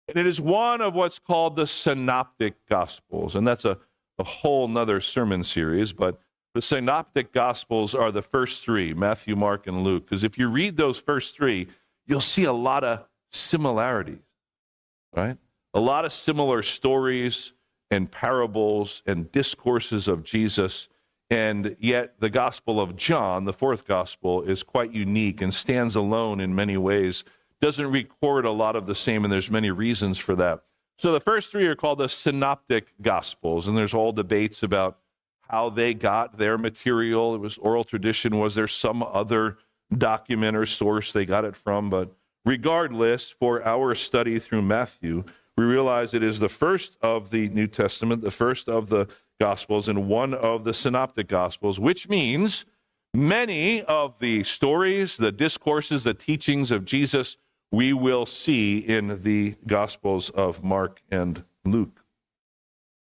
[0.08, 3.80] and it is one of what's called the Synoptic Gospels, and that's a
[4.20, 6.20] a whole nother sermon series, but
[6.54, 10.06] the synoptic gospels are the first three Matthew, Mark, and Luke.
[10.06, 11.68] Because if you read those first three,
[12.06, 14.20] you'll see a lot of similarities,
[15.16, 15.38] right?
[15.74, 17.54] A lot of similar stories
[17.90, 20.90] and parables and discourses of Jesus.
[21.30, 26.40] And yet, the Gospel of John, the fourth Gospel, is quite unique and stands alone
[26.40, 27.24] in many ways.
[27.62, 30.64] Doesn't record a lot of the same, and there's many reasons for that.
[31.00, 34.98] So the first three are called the synoptic gospels, and there's all debates about
[35.48, 37.34] how they got their material.
[37.34, 38.38] It was oral tradition.
[38.38, 39.58] Was there some other
[39.98, 41.90] document or source they got it from?
[41.90, 42.12] But
[42.44, 45.24] regardless, for our study through Matthew,
[45.58, 49.08] we realize it is the first of the New Testament, the first of the
[49.40, 52.66] Gospels, and one of the synoptic Gospels, which means
[53.14, 57.38] many of the stories, the discourses, the teachings of Jesus
[57.72, 62.04] we will see in the Gospels of Mark and Luke.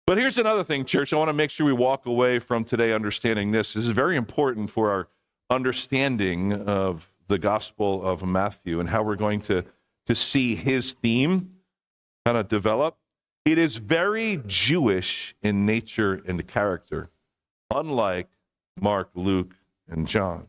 [0.05, 1.14] But here's another thing, church.
[1.14, 3.74] I want to make sure we walk away from today understanding this.
[3.74, 5.07] This is very important for our
[5.49, 9.64] understanding of the Gospel of Matthew and how we're going to,
[10.07, 11.53] to see his theme
[12.26, 12.97] kind of develop.
[13.45, 17.09] It is very Jewish in nature and character,
[17.74, 18.30] unlike
[18.80, 19.55] Mark, Luke,
[19.88, 20.47] and John.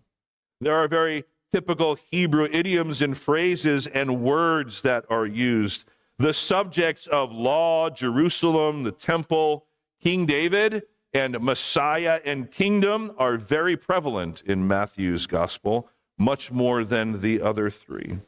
[0.60, 1.24] There are very
[1.54, 5.84] typical Hebrew idioms and phrases and words that are used.
[6.18, 9.64] The subjects of law, Jerusalem, the temple,
[10.02, 10.82] King David,
[11.12, 15.88] and Messiah and kingdom are very prevalent in Matthew's gospel,
[16.18, 18.18] much more than the other three.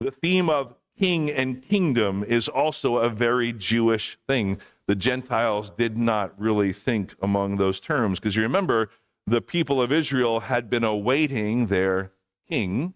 [0.00, 4.58] The theme of king and kingdom is also a very Jewish thing.
[4.88, 8.90] The Gentiles did not really think among those terms because you remember
[9.30, 12.12] the people of Israel had been awaiting their
[12.48, 12.94] king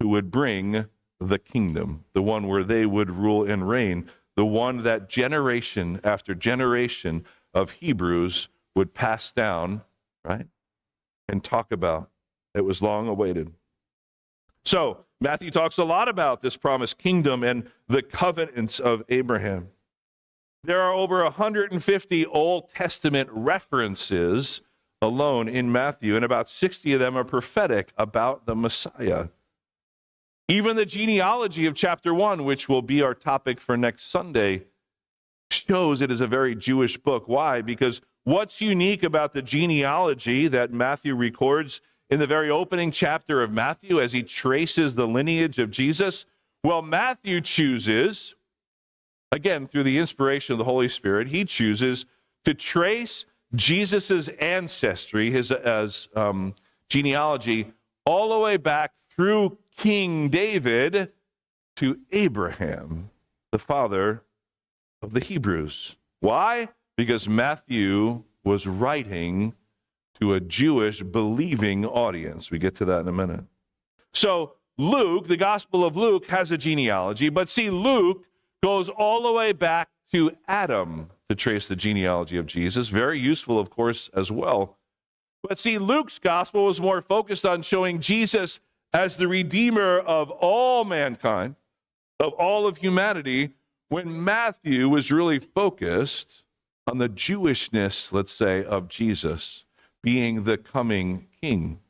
[0.00, 0.86] who would bring
[1.20, 6.34] the kingdom, the one where they would rule and reign, the one that generation after
[6.34, 9.82] generation of Hebrews would pass down,
[10.24, 10.46] right?
[11.28, 12.10] And talk about.
[12.54, 13.52] It was long awaited.
[14.64, 19.68] So, Matthew talks a lot about this promised kingdom and the covenants of Abraham.
[20.62, 24.62] There are over 150 Old Testament references
[25.04, 29.28] alone in Matthew, and about 60 of them are prophetic about the Messiah.
[30.48, 34.64] Even the genealogy of chapter 1, which will be our topic for next Sunday,
[35.50, 37.28] shows it is a very Jewish book.
[37.28, 37.62] Why?
[37.62, 41.80] Because what's unique about the genealogy that Matthew records
[42.10, 46.26] in the very opening chapter of Matthew as he traces the lineage of Jesus?
[46.62, 48.34] Well, Matthew chooses
[49.34, 52.06] again, through the inspiration of the Holy Spirit, he chooses
[52.44, 56.54] to trace Jesus' ancestry, his as, um,
[56.88, 57.72] genealogy,
[58.06, 61.12] all the way back through King David
[61.76, 63.10] to Abraham,
[63.52, 64.22] the father
[65.02, 65.96] of the Hebrews.
[66.20, 66.68] Why?
[66.96, 69.54] Because Matthew was writing
[70.20, 72.50] to a Jewish believing audience.
[72.50, 73.44] We get to that in a minute.
[74.12, 78.26] So, Luke, the Gospel of Luke, has a genealogy, but see, Luke
[78.62, 82.88] goes all the way back to Adam to trace the genealogy of Jesus.
[82.88, 84.78] Very useful, of course, as well.
[85.42, 88.60] But see, Luke's gospel was more focused on showing Jesus
[88.92, 91.56] as the Redeemer of all mankind,
[92.20, 93.50] of all of humanity,
[93.88, 96.42] when Matthew was really focused
[96.86, 99.64] on the Jewishness, let's say, of Jesus
[100.02, 101.80] being the coming king.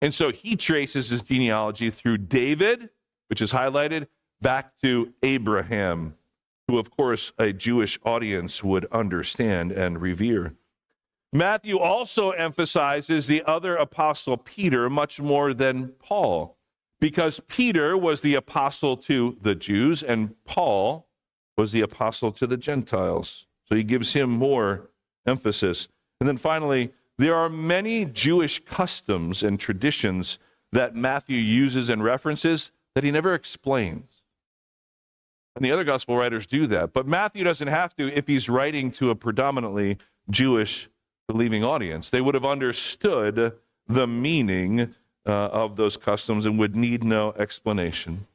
[0.00, 2.90] And so he traces his genealogy through David,
[3.28, 4.06] which is highlighted,
[4.40, 6.14] back to Abraham,
[6.68, 10.54] who, of course, a Jewish audience would understand and revere.
[11.32, 16.56] Matthew also emphasizes the other apostle, Peter, much more than Paul,
[17.00, 21.08] because Peter was the apostle to the Jews and Paul
[21.56, 23.46] was the apostle to the Gentiles.
[23.68, 24.90] So he gives him more
[25.26, 25.88] emphasis.
[26.20, 30.38] And then finally, there are many Jewish customs and traditions
[30.72, 34.13] that Matthew uses and references that he never explains.
[35.56, 36.92] And the other gospel writers do that.
[36.92, 39.98] But Matthew doesn't have to if he's writing to a predominantly
[40.28, 40.88] Jewish
[41.28, 42.10] believing audience.
[42.10, 43.52] They would have understood
[43.86, 44.94] the meaning
[45.26, 48.26] uh, of those customs and would need no explanation.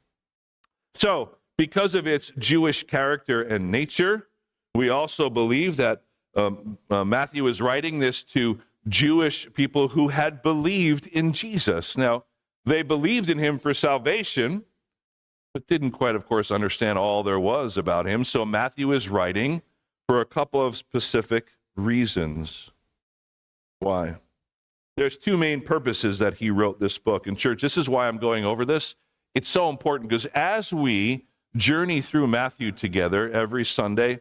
[0.94, 4.28] So, because of its Jewish character and nature,
[4.74, 6.02] we also believe that
[6.34, 11.96] um, uh, Matthew is writing this to Jewish people who had believed in Jesus.
[11.96, 12.24] Now,
[12.64, 14.64] they believed in him for salvation,
[15.52, 18.24] but didn't quite, of course, understand all there was about him.
[18.24, 19.62] So Matthew is writing
[20.08, 22.70] for a couple of specific reasons.
[23.80, 24.16] Why?
[24.96, 27.26] There's two main purposes that he wrote this book.
[27.26, 28.94] In church, this is why I'm going over this.
[29.34, 31.26] It's so important because as we
[31.56, 34.20] journey through Matthew together every Sunday,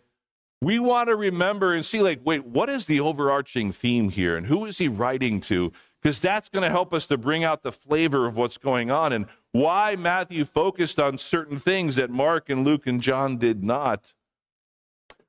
[0.62, 4.36] we want to remember and see, like, wait, what is the overarching theme here?
[4.36, 5.72] And who is he writing to?
[6.02, 9.12] Because that's going to help us to bring out the flavor of what's going on.
[9.14, 14.14] And why Matthew focused on certain things that Mark and Luke and John did not.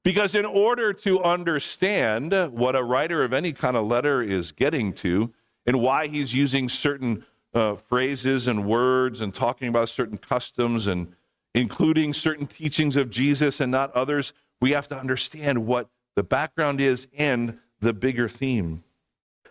[0.02, 4.92] Because in order to understand what a writer of any kind of letter is getting
[4.94, 5.32] to
[5.66, 11.14] and why he's using certain uh, phrases and words and talking about certain customs and
[11.54, 16.80] including certain teachings of Jesus and not others, we have to understand what the background
[16.80, 18.84] is and the bigger theme.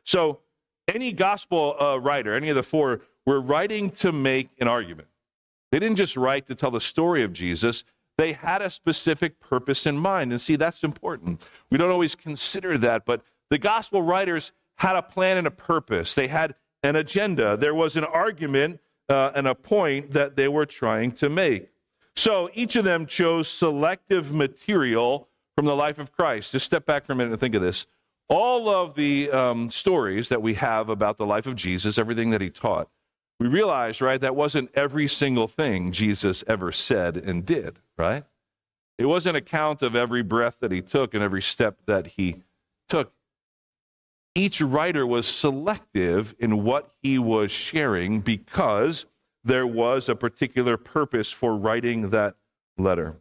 [0.04, 0.40] So,
[0.88, 5.08] any gospel uh, writer, any of the four, were writing to make an argument.
[5.72, 7.84] They didn't just write to tell the story of Jesus,
[8.18, 10.32] they had a specific purpose in mind.
[10.32, 11.48] And see, that's important.
[11.70, 13.22] We don't always consider that, but
[13.52, 17.56] the gospel writers had a plan and a purpose, they had an agenda.
[17.56, 21.70] There was an argument uh, and a point that they were trying to make.
[22.16, 26.54] So each of them chose selective material from the life of Christ.
[26.54, 27.86] Just step back for a minute and think of this.
[28.28, 32.42] All of the um, stories that we have about the life of Jesus, everything that
[32.42, 32.90] he taught,
[33.40, 38.26] we realize, right, that wasn't every single thing Jesus ever said and did, right?
[38.98, 42.44] It wasn't a count of every breath that he took and every step that he
[42.90, 43.14] took.
[44.36, 49.06] Each writer was selective in what he was sharing because
[49.44, 52.36] there was a particular purpose for writing that
[52.78, 53.16] letter,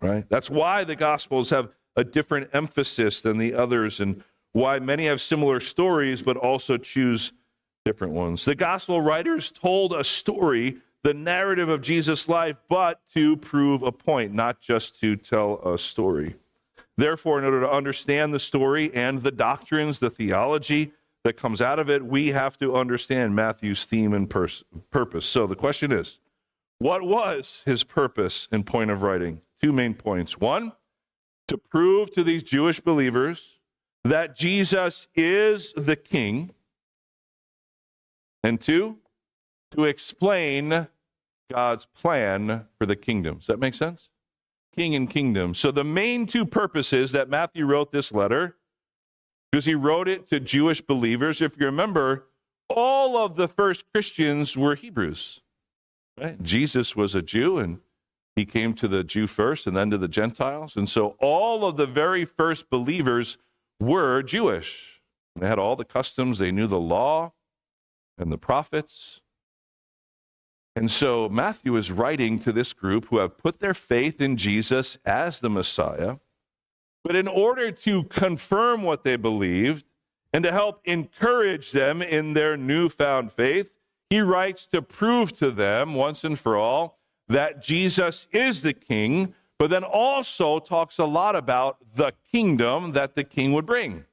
[0.00, 0.28] right?
[0.28, 5.20] That's why the Gospels have a different emphasis than the others and why many have
[5.20, 7.32] similar stories but also choose
[7.84, 8.44] different ones.
[8.44, 13.92] The gospel writers told a story, the narrative of Jesus' life, but to prove a
[13.92, 16.36] point, not just to tell a story.
[16.96, 20.92] Therefore, in order to understand the story and the doctrines, the theology
[21.24, 25.26] that comes out of it, we have to understand Matthew's theme and pers- purpose.
[25.26, 26.18] So the question is
[26.78, 29.40] what was his purpose and point of writing?
[29.62, 30.38] Two main points.
[30.38, 30.72] One,
[31.48, 33.60] to prove to these Jewish believers
[34.04, 36.50] that Jesus is the king
[38.42, 38.98] and two,
[39.72, 40.88] to explain
[41.50, 43.38] God's plan for the kingdom.
[43.38, 44.08] Does that make sense?
[44.74, 45.54] king and kingdom.
[45.54, 48.56] So, the main two purposes that Matthew wrote this letter,
[49.50, 52.26] because he wrote it to Jewish believers, if you remember,
[52.68, 55.40] all of the first Christians were Hebrews.
[56.18, 56.42] Right?
[56.42, 57.80] Jesus was a Jew and
[58.34, 60.76] he came to the Jew first and then to the Gentiles.
[60.76, 63.36] And so all of the very first believers
[63.78, 65.02] were Jewish.
[65.36, 67.32] They had all the customs, they knew the law
[68.22, 69.20] and the prophets.
[70.74, 74.96] And so Matthew is writing to this group who have put their faith in Jesus
[75.04, 76.16] as the Messiah.
[77.04, 79.84] But in order to confirm what they believed
[80.32, 83.70] and to help encourage them in their newfound faith,
[84.08, 86.98] he writes to prove to them once and for all
[87.28, 93.14] that Jesus is the king, but then also talks a lot about the kingdom that
[93.14, 94.04] the king would bring.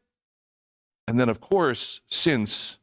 [1.07, 2.78] And then, of course, since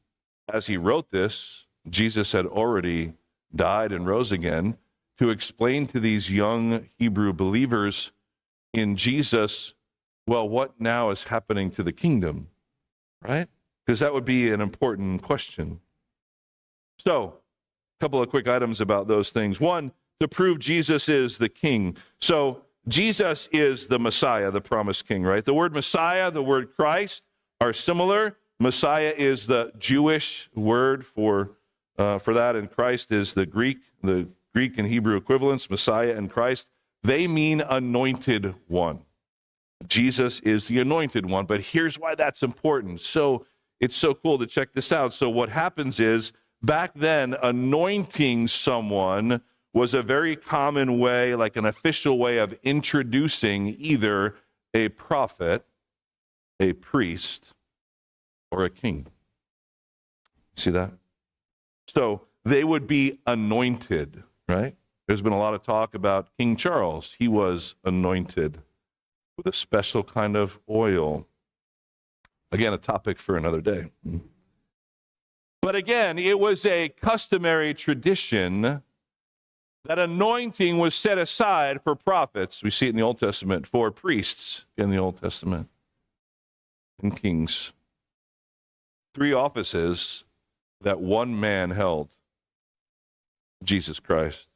[0.53, 3.14] as he wrote this, Jesus had already
[3.55, 4.76] died and rose again,
[5.18, 8.12] to explain to these young Hebrew believers
[8.72, 9.74] in Jesus,
[10.26, 12.49] well, what now is happening to the kingdom,
[13.26, 13.49] right?
[13.84, 15.80] Because that would be an important question.
[16.99, 17.38] So,
[17.99, 19.59] a couple of quick items about those things.
[19.59, 21.97] One, to prove Jesus is the king.
[22.20, 25.44] So, Jesus is the Messiah, the promised king, right?
[25.44, 27.24] The word Messiah, the word Christ
[27.61, 28.36] are similar.
[28.59, 31.52] Messiah is the Jewish word for,
[31.98, 36.30] uh, for that, and Christ is the Greek, the Greek and Hebrew equivalents, Messiah and
[36.30, 36.70] Christ.
[37.02, 39.00] They mean anointed one.
[39.86, 43.02] Jesus is the anointed one, but here's why that's important.
[43.02, 43.44] So
[43.78, 45.12] it's so cool to check this out.
[45.12, 46.32] So, what happens is
[46.62, 49.42] back then, anointing someone
[49.74, 54.34] was a very common way, like an official way of introducing either
[54.72, 55.66] a prophet,
[56.59, 57.52] a priest,
[58.51, 59.07] or a king.
[60.57, 60.92] See that?
[61.88, 64.76] So they would be anointed, right?
[65.07, 67.14] There's been a lot of talk about King Charles.
[67.18, 68.62] He was anointed
[69.36, 71.26] with a special kind of oil.
[72.51, 73.90] Again, a topic for another day.
[75.61, 78.82] But again, it was a customary tradition
[79.84, 82.62] that anointing was set aside for prophets.
[82.62, 85.68] We see it in the Old Testament, for priests in the Old Testament,
[87.03, 87.72] and kings
[89.16, 90.24] three offices
[90.82, 92.10] that one man held
[93.64, 94.48] Jesus Christ.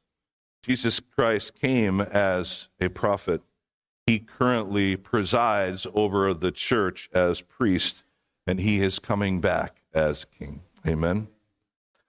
[0.63, 3.41] Jesus Christ came as a prophet.
[4.07, 8.05] He currently presides over the church as priest,
[8.47, 10.61] and he is coming back as king.
[10.87, 11.29] Amen.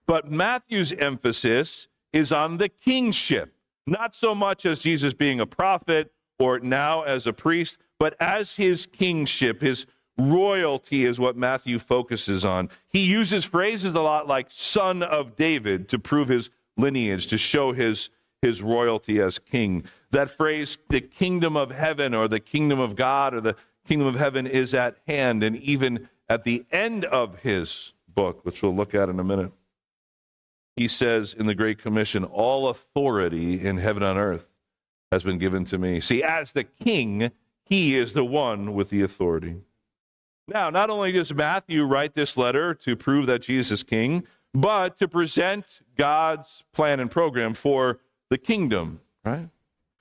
[0.06, 3.54] But Matthew's emphasis is on the kingship,
[3.86, 8.56] not so much as Jesus being a prophet or now as a priest, but as
[8.56, 9.86] his kingship, his
[10.30, 12.70] Royalty is what Matthew focuses on.
[12.88, 17.72] He uses phrases a lot like son of David to prove his lineage, to show
[17.72, 18.10] his,
[18.40, 19.84] his royalty as king.
[20.10, 23.56] That phrase, the kingdom of heaven or the kingdom of God or the
[23.86, 25.42] kingdom of heaven is at hand.
[25.42, 29.52] And even at the end of his book, which we'll look at in a minute,
[30.76, 34.46] he says in the Great Commission, All authority in heaven and earth
[35.10, 36.00] has been given to me.
[36.00, 37.30] See, as the king,
[37.64, 39.56] he is the one with the authority.
[40.52, 44.98] Now, not only does Matthew write this letter to prove that Jesus is king, but
[44.98, 49.48] to present God's plan and program for the kingdom, right?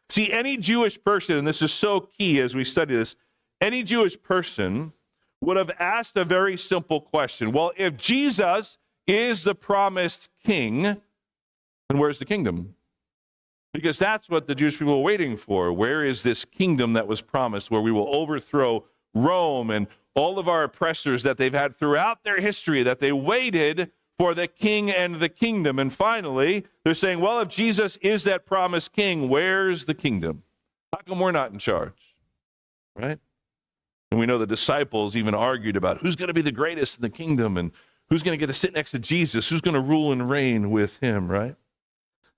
[0.10, 3.16] See, any Jewish person, and this is so key as we study this,
[3.62, 4.92] any Jewish person
[5.40, 7.54] would have asked a very simple question.
[7.54, 8.78] Well, if Jesus
[9.08, 11.00] is the promised king, then
[11.90, 12.76] where's the kingdom?
[13.74, 15.72] Because that's what the Jewish people were waiting for.
[15.72, 18.84] Where is this kingdom that was promised where we will overthrow
[19.14, 23.92] Rome and all of our oppressors that they've had throughout their history, that they waited
[24.20, 25.80] for the king and the kingdom.
[25.80, 30.44] And finally, they're saying, well, if Jesus is that promised king, where's the kingdom?
[30.94, 32.16] How come we're not in charge?
[32.96, 33.20] Right?
[34.12, 37.02] And we know the disciples even argued about who's going to be the greatest in
[37.02, 37.72] the kingdom and
[38.10, 40.70] who's going to get to sit next to Jesus, who's going to rule and reign
[40.70, 41.56] with him, right?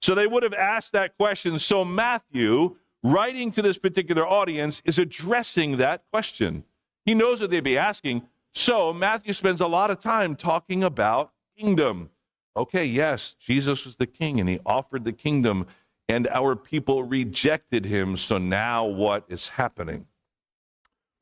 [0.02, 1.58] So they would have asked that question.
[1.58, 6.64] So Matthew, writing to this particular audience, is addressing that question.
[7.06, 8.24] He knows what they'd be asking.
[8.54, 12.10] So Matthew spends a lot of time talking about kingdom.
[12.56, 15.66] Okay, yes, Jesus was the king and he offered the kingdom,
[16.08, 18.16] and our people rejected him.
[18.16, 20.06] So now what is happening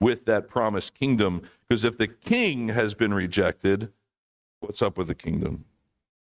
[0.01, 1.43] with that promised kingdom?
[1.67, 3.91] Because if the king has been rejected,
[4.59, 5.65] what's up with the kingdom?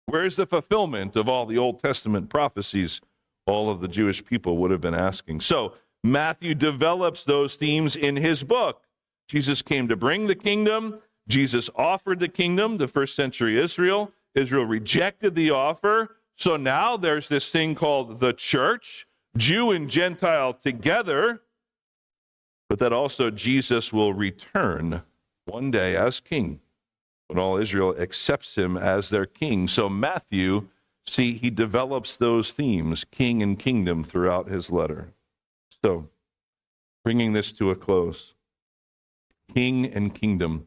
[0.06, 3.00] Where's the fulfillment of all the Old Testament prophecies
[3.46, 5.40] all of the Jewish people would have been asking?
[5.40, 8.82] So Matthew develops those themes in his book.
[9.30, 10.98] Jesus came to bring the kingdom.
[11.28, 14.10] Jesus offered the kingdom to first century Israel.
[14.34, 16.16] Israel rejected the offer.
[16.34, 19.06] So now there's this thing called the church.
[19.36, 21.42] Jew and Gentile together,
[22.68, 25.04] but that also Jesus will return
[25.44, 26.58] one day as king
[27.28, 29.68] when all Israel accepts him as their king.
[29.68, 30.66] So Matthew,
[31.06, 35.12] see, he develops those themes, king and kingdom, throughout his letter.
[35.84, 36.08] So,
[37.04, 38.34] bringing this to a close,
[39.55, 40.66] king and kingdom.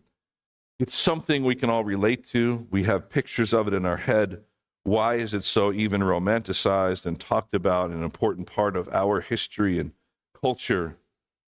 [0.80, 2.68] It's something we can all relate to.
[2.70, 4.42] We have pictures of it in our head.
[4.84, 9.80] Why is it so even romanticized and talked about, an important part of our history
[9.80, 9.92] and
[10.40, 10.98] culture,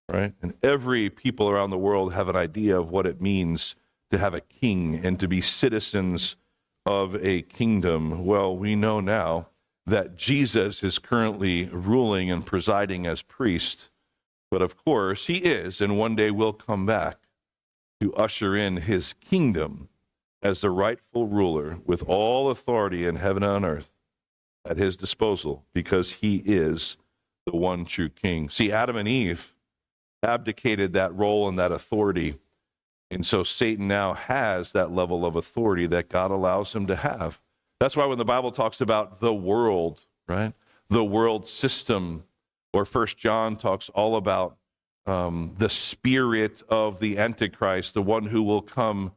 [0.08, 0.32] right?
[0.40, 3.74] And every people around the world have an idea of what it means
[4.10, 6.36] to have a king and to be citizens
[6.86, 8.24] of a kingdom.
[8.24, 9.48] Well, we know now
[9.84, 13.90] that Jesus is currently ruling and presiding as priest,
[14.50, 17.18] but of course he is, and one day will come back
[18.00, 19.88] to usher in his kingdom
[20.42, 23.90] as the rightful ruler with all authority in heaven and on earth
[24.64, 26.96] at his disposal because he is
[27.46, 28.50] the one true king.
[28.50, 29.54] See, Adam and Eve
[30.22, 32.38] abdicated that role and that authority.
[33.10, 37.40] And so Satan now has that level of authority that God allows him to have.
[37.78, 40.52] That's why when the Bible talks about the world, right?
[40.88, 42.24] The world system,
[42.72, 44.56] or First John talks all about
[45.06, 49.12] um, the spirit of the Antichrist, the one who will come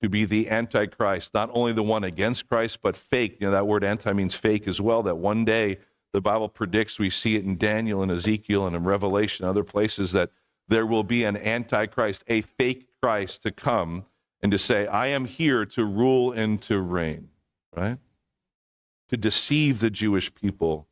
[0.00, 3.36] to be the Antichrist, not only the one against Christ, but fake.
[3.40, 5.78] You know, that word anti means fake as well, that one day
[6.12, 9.64] the Bible predicts, we see it in Daniel and Ezekiel and in Revelation, and other
[9.64, 10.30] places, that
[10.68, 14.04] there will be an Antichrist, a fake Christ to come
[14.42, 17.28] and to say, I am here to rule and to reign,
[17.74, 17.98] right?
[19.08, 20.88] To deceive the Jewish people.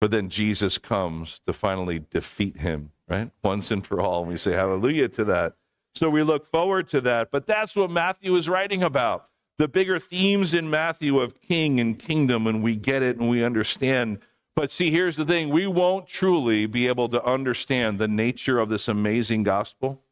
[0.00, 3.30] But then Jesus comes to finally defeat him right?
[3.42, 4.22] Once and for all.
[4.22, 5.54] And we say hallelujah to that.
[5.94, 7.30] So we look forward to that.
[7.30, 9.28] But that's what Matthew is writing about.
[9.58, 13.42] The bigger themes in Matthew of king and kingdom, and we get it and we
[13.42, 14.18] understand.
[14.54, 18.68] But see, here's the thing we won't truly be able to understand the nature of
[18.68, 20.02] this amazing gospel.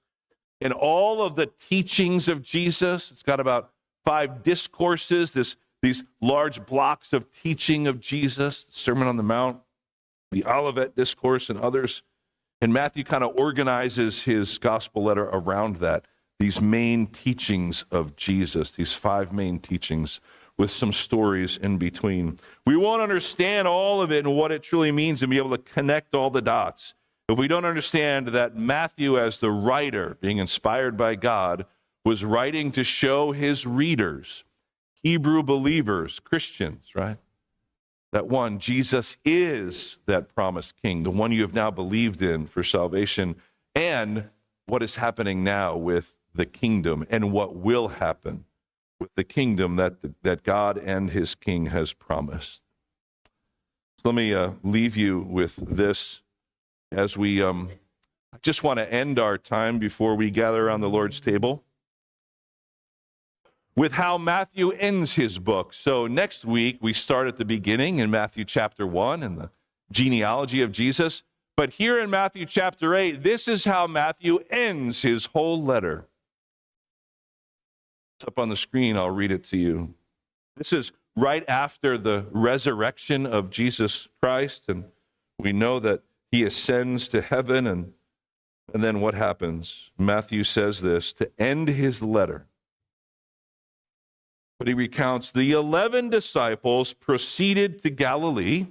[0.61, 3.71] and all of the teachings of Jesus, it's got about
[4.07, 9.59] five discourses, this, these large blocks of teaching of Jesus, the Sermon on the Mount,
[10.31, 12.03] the Olivet Discourse, and others.
[12.61, 16.07] And Matthew kind of organizes his gospel letter around that,
[16.39, 20.21] these main teachings of Jesus, these five main teachings
[20.57, 22.39] with some stories in between.
[22.67, 25.59] We won't understand all of it and what it truly means and be able to
[25.59, 26.95] connect all the dots.
[27.29, 31.67] If we don't understand that Matthew, as the writer, being inspired by God,
[32.05, 34.45] was writing to show his readers,
[35.03, 37.17] Hebrew believers, Christians, right?
[38.15, 42.63] That one, Jesus is that promised king, the one you have now believed in for
[42.63, 43.35] salvation,
[43.75, 44.31] and
[44.67, 48.45] what is happening now with the kingdom and what will happen
[49.01, 52.63] with the kingdom that, that God and his king has promised.
[53.99, 56.21] So let me uh, leave you with this
[56.93, 57.71] as we um,
[58.43, 61.65] just want to end our time before we gather around the Lord's table
[63.77, 65.73] with how Matthew ends his book.
[65.73, 69.51] So next week, we start at the beginning in Matthew chapter 1 and the
[69.91, 71.23] genealogy of Jesus.
[71.57, 76.07] But here in Matthew chapter 8, this is how Matthew ends his whole letter.
[78.17, 79.95] It's up on the screen, I'll read it to you.
[80.57, 84.85] This is right after the resurrection of Jesus Christ, and
[85.39, 87.67] we know that he ascends to heaven.
[87.67, 87.93] And,
[88.73, 89.91] and then what happens?
[89.99, 92.47] Matthew says this to end his letter.
[94.59, 98.67] But he recounts the 11 disciples proceeded to Galilee,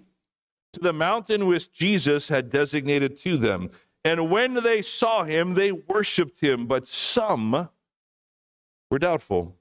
[0.73, 3.69] to the mountain which Jesus had designated to them.
[4.05, 7.69] And when they saw him, they worshiped him, but some
[8.89, 9.55] were doubtful.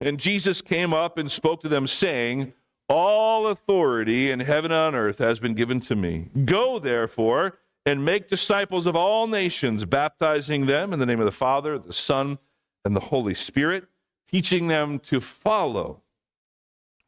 [0.00, 2.52] And Jesus came up and spoke to them, saying,
[2.88, 6.28] All authority in heaven and on earth has been given to me.
[6.44, 11.32] Go, therefore, and make disciples of all nations, baptizing them in the name of the
[11.32, 12.38] Father, the Son,
[12.84, 13.88] and the Holy Spirit
[14.30, 16.02] teaching them to follow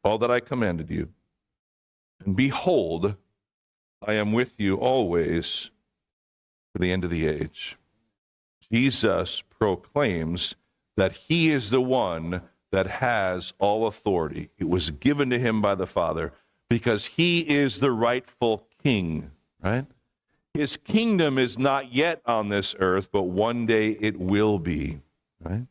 [0.03, 1.09] all that I commanded you.
[2.25, 3.15] And behold,
[4.05, 5.69] I am with you always
[6.73, 7.77] to the end of the age.
[8.71, 10.55] Jesus proclaims
[10.97, 12.41] that he is the one
[12.71, 14.49] that has all authority.
[14.57, 16.33] It was given to him by the Father
[16.69, 19.31] because he is the rightful king,
[19.61, 19.85] right?
[20.53, 25.01] His kingdom is not yet on this earth, but one day it will be,
[25.43, 25.65] right?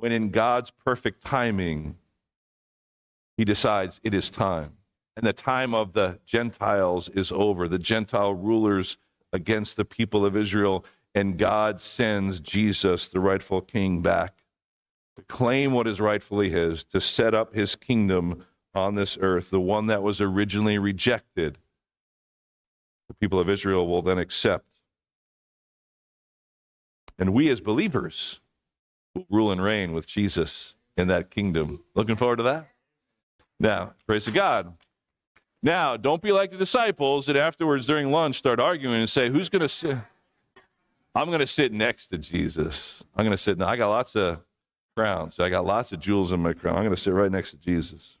[0.00, 1.96] When in God's perfect timing,
[3.36, 4.74] he decides it is time.
[5.16, 8.96] And the time of the Gentiles is over, the Gentile rulers
[9.32, 10.84] against the people of Israel.
[11.14, 14.44] And God sends Jesus, the rightful king, back
[15.16, 18.44] to claim what is rightfully his, to set up his kingdom
[18.74, 21.58] on this earth, the one that was originally rejected
[23.08, 24.66] The people of Israel will then accept.
[27.18, 28.40] And we as believers
[29.30, 31.84] rule and reign with Jesus in that kingdom.
[31.94, 32.68] Looking forward to that?
[33.60, 34.74] Now, praise to God.
[35.62, 39.48] Now, don't be like the disciples that afterwards during lunch start arguing and say, Who's
[39.48, 39.98] going to sit?
[41.14, 43.02] I'm going to sit next to Jesus.
[43.16, 43.58] I'm going to sit.
[43.58, 44.40] Now, I got lots of
[44.96, 45.40] crowns.
[45.40, 46.76] I got lots of jewels in my crown.
[46.76, 48.18] I'm going to sit right next to Jesus.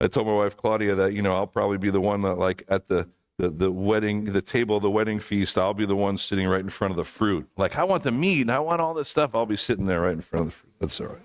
[0.00, 2.64] I told my wife Claudia that you know I'll probably be the one that like
[2.68, 3.08] at the
[3.40, 6.68] the, the wedding the table the wedding feast I'll be the one sitting right in
[6.68, 7.48] front of the fruit.
[7.56, 9.34] Like I want the meat and I want all this stuff.
[9.34, 10.72] I'll be sitting there right in front of the fruit.
[10.78, 11.22] That's all right.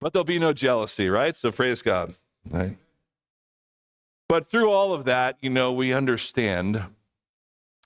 [0.00, 1.34] But there'll be no jealousy, right?
[1.36, 2.14] So praise God.
[2.50, 2.76] Right?
[4.28, 6.84] But through all of that, you know, we understand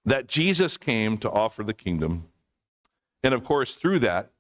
[0.05, 2.29] that Jesus came to offer the kingdom.
[3.23, 4.31] And of course, through that,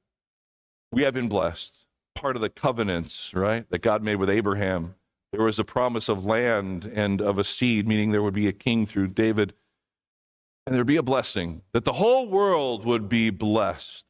[0.92, 1.86] we have been blessed.
[2.14, 4.94] Part of the covenants, right, that God made with Abraham
[5.32, 8.52] there was a promise of land and of a seed, meaning there would be a
[8.52, 9.52] king through David,
[10.66, 14.04] and there'd be a blessing, that the whole world would be blessed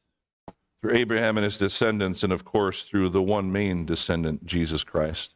[0.81, 5.35] through Abraham and his descendants, and of course through the one main descendant, Jesus Christ.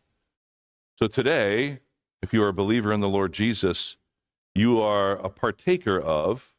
[0.98, 1.80] So today,
[2.22, 3.98] if you are a believer in the Lord Jesus,
[4.56, 6.54] you are a partaker of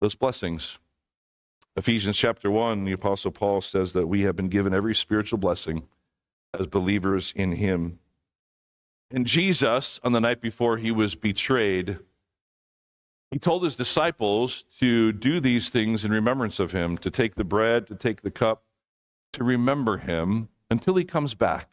[0.00, 0.78] those blessings.
[1.76, 5.88] Ephesians chapter 1, the Apostle Paul says that we have been given every spiritual blessing
[6.60, 7.98] as believers in him.
[9.10, 11.98] And Jesus, on the night before he was betrayed,
[13.30, 17.44] he told his disciples to do these things in remembrance of him, to take the
[17.44, 18.64] bread, to take the cup,
[19.32, 21.70] to remember him until he comes back.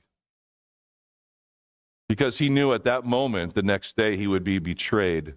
[2.10, 5.36] Because he knew at that moment, the next day, he would be betrayed.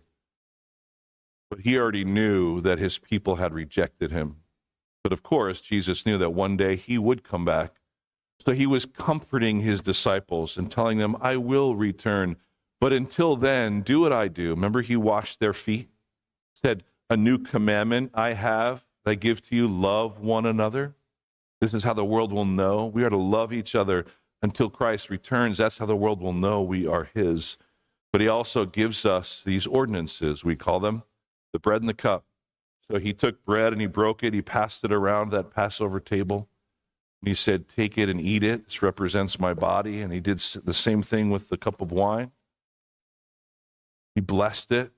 [1.48, 4.36] But he already knew that his people had rejected him.
[5.02, 7.74] But of course, Jesus knew that one day he would come back
[8.44, 12.36] so he was comforting his disciples and telling them, I will return.
[12.80, 14.50] But until then, do what I do.
[14.50, 15.88] Remember, he washed their feet,
[16.54, 20.94] said, A new commandment I have, I give to you love one another.
[21.60, 22.86] This is how the world will know.
[22.86, 24.04] We are to love each other
[24.42, 25.58] until Christ returns.
[25.58, 27.56] That's how the world will know we are his.
[28.12, 30.44] But he also gives us these ordinances.
[30.44, 31.04] We call them
[31.52, 32.24] the bread and the cup.
[32.90, 36.48] So he took bread and he broke it, he passed it around that Passover table.
[37.24, 38.66] And he said, Take it and eat it.
[38.66, 40.02] This represents my body.
[40.02, 42.32] And he did the same thing with the cup of wine.
[44.14, 44.92] He blessed it,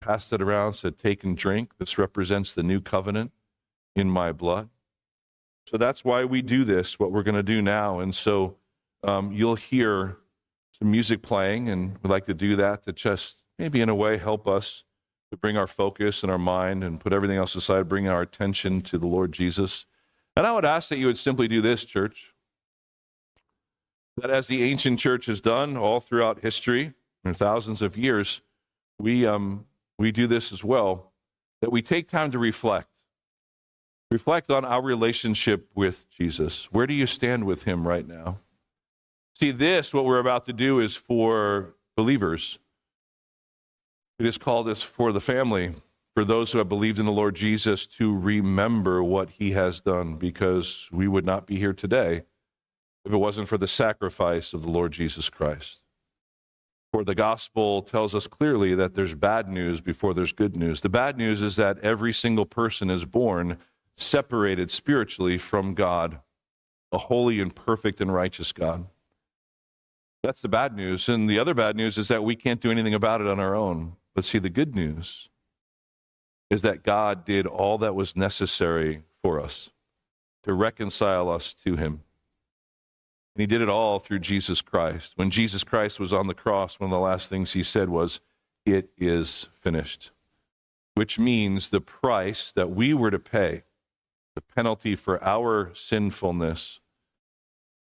[0.00, 1.74] passed it around, said, Take and drink.
[1.78, 3.30] This represents the new covenant
[3.94, 4.70] in my blood.
[5.68, 8.00] So that's why we do this, what we're going to do now.
[8.00, 8.56] And so
[9.04, 10.16] um, you'll hear
[10.76, 14.16] some music playing, and we'd like to do that to just maybe in a way
[14.16, 14.82] help us
[15.30, 18.80] to bring our focus and our mind and put everything else aside, bring our attention
[18.80, 19.86] to the Lord Jesus.
[20.36, 22.32] And I would ask that you would simply do this, church.
[24.16, 28.40] That as the ancient church has done all throughout history, for thousands of years,
[28.98, 29.66] we, um,
[29.98, 31.12] we do this as well.
[31.60, 32.88] That we take time to reflect.
[34.10, 36.68] Reflect on our relationship with Jesus.
[36.72, 38.38] Where do you stand with him right now?
[39.38, 42.58] See, this, what we're about to do, is for believers.
[44.18, 45.74] It is called this for the family
[46.14, 50.16] for those who have believed in the Lord Jesus to remember what he has done
[50.16, 52.22] because we would not be here today
[53.04, 55.80] if it wasn't for the sacrifice of the Lord Jesus Christ.
[56.92, 60.82] For the gospel tells us clearly that there's bad news before there's good news.
[60.82, 63.56] The bad news is that every single person is born
[63.96, 66.20] separated spiritually from God,
[66.92, 68.86] a holy and perfect and righteous God.
[70.22, 71.08] That's the bad news.
[71.08, 73.54] And the other bad news is that we can't do anything about it on our
[73.54, 73.96] own.
[74.14, 75.28] But see, the good news
[76.52, 79.70] is that God did all that was necessary for us
[80.42, 82.02] to reconcile us to Him.
[83.34, 85.14] And He did it all through Jesus Christ.
[85.16, 88.20] When Jesus Christ was on the cross, one of the last things He said was,
[88.66, 90.10] It is finished,
[90.94, 93.62] which means the price that we were to pay,
[94.34, 96.80] the penalty for our sinfulness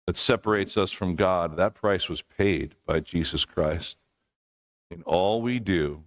[0.07, 3.97] that separates us from God, that price was paid by Jesus Christ.
[4.89, 6.03] And all we do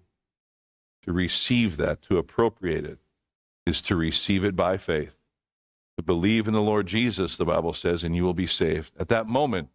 [1.06, 2.98] to receive that, to appropriate it,
[3.64, 5.14] is to receive it by faith.
[5.96, 8.92] To believe in the Lord Jesus, the Bible says, and you will be saved.
[8.98, 9.70] At that moment,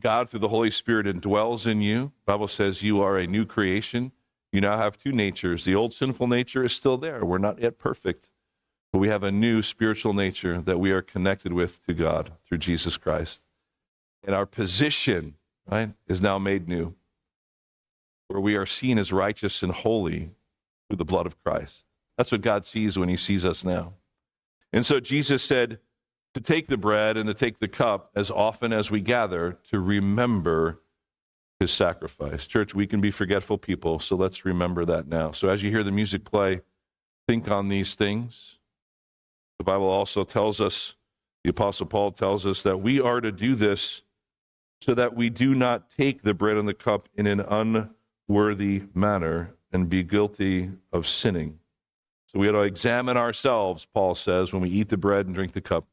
[0.00, 2.12] God, through the Holy Spirit, indwells in you.
[2.26, 4.10] The Bible says you are a new creation.
[4.52, 5.64] You now have two natures.
[5.64, 7.24] The old sinful nature is still there.
[7.24, 8.28] We're not yet perfect,
[8.92, 12.58] but we have a new spiritual nature that we are connected with to God through
[12.58, 13.44] Jesus Christ.
[14.24, 15.34] And our position,
[15.70, 16.94] right, is now made new
[18.28, 20.30] where we are seen as righteous and holy
[20.88, 21.84] through the blood of Christ.
[22.16, 23.94] That's what God sees when he sees us now.
[24.72, 25.78] And so Jesus said
[26.34, 29.78] to take the bread and to take the cup as often as we gather to
[29.78, 30.80] remember
[31.60, 32.46] his sacrifice.
[32.46, 35.30] Church, we can be forgetful people, so let's remember that now.
[35.30, 36.62] So as you hear the music play,
[37.28, 38.58] think on these things.
[39.58, 40.94] The Bible also tells us,
[41.44, 44.02] the Apostle Paul tells us that we are to do this
[44.80, 47.40] so that we do not take the bread and the cup in an
[48.28, 51.58] unworthy manner and be guilty of sinning.
[52.26, 55.52] So we ought to examine ourselves, Paul says, when we eat the bread and drink
[55.52, 55.86] the cup.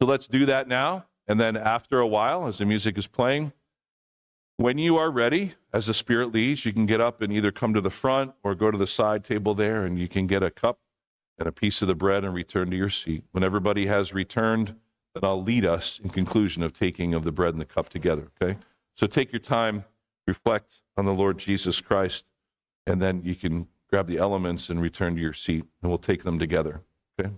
[0.00, 1.06] So let's do that now.
[1.26, 3.52] And then after a while, as the music is playing,
[4.56, 7.74] when you are ready, as the Spirit leads, you can get up and either come
[7.74, 10.50] to the front or go to the side table there, and you can get a
[10.50, 10.78] cup
[11.38, 13.24] and a piece of the bread and return to your seat.
[13.32, 14.74] When everybody has returned,
[15.14, 18.28] then I'll lead us in conclusion of taking of the bread and the cup together,
[18.40, 18.58] okay?
[18.94, 19.84] So take your time,
[20.26, 22.24] reflect on the Lord Jesus Christ,
[22.86, 26.22] and then you can grab the elements and return to your seat, and we'll take
[26.22, 26.82] them together,
[27.18, 27.32] okay?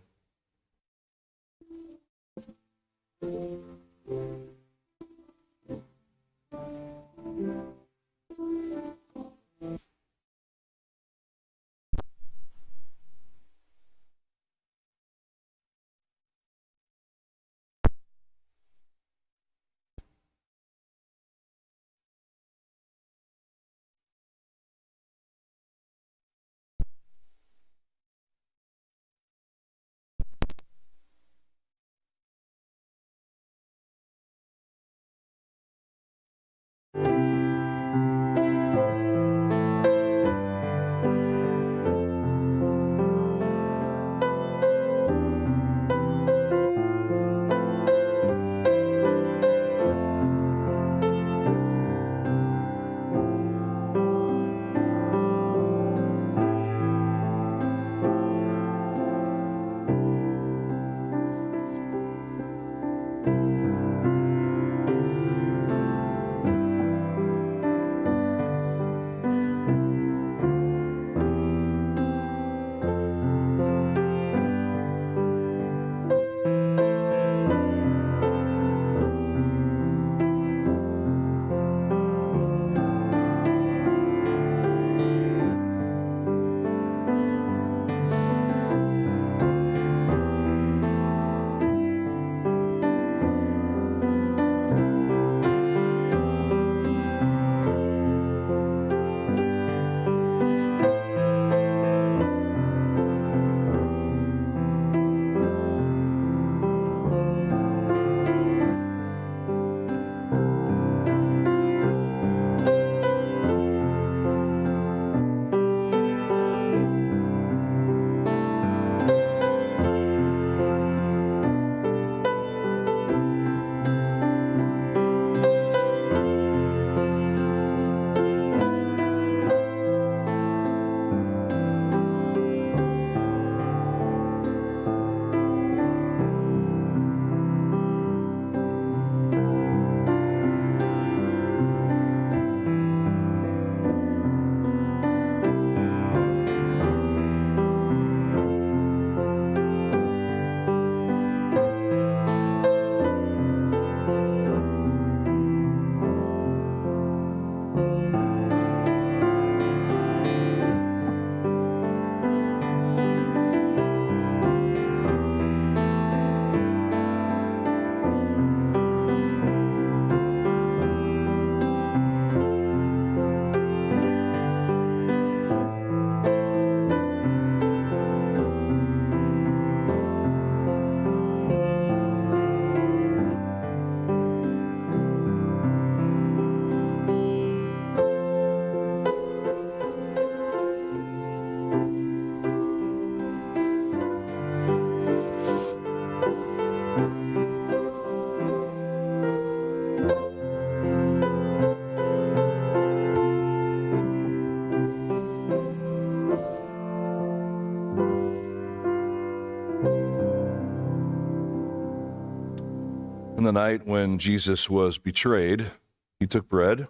[213.44, 215.70] The night when Jesus was betrayed,
[216.18, 216.88] he took bread.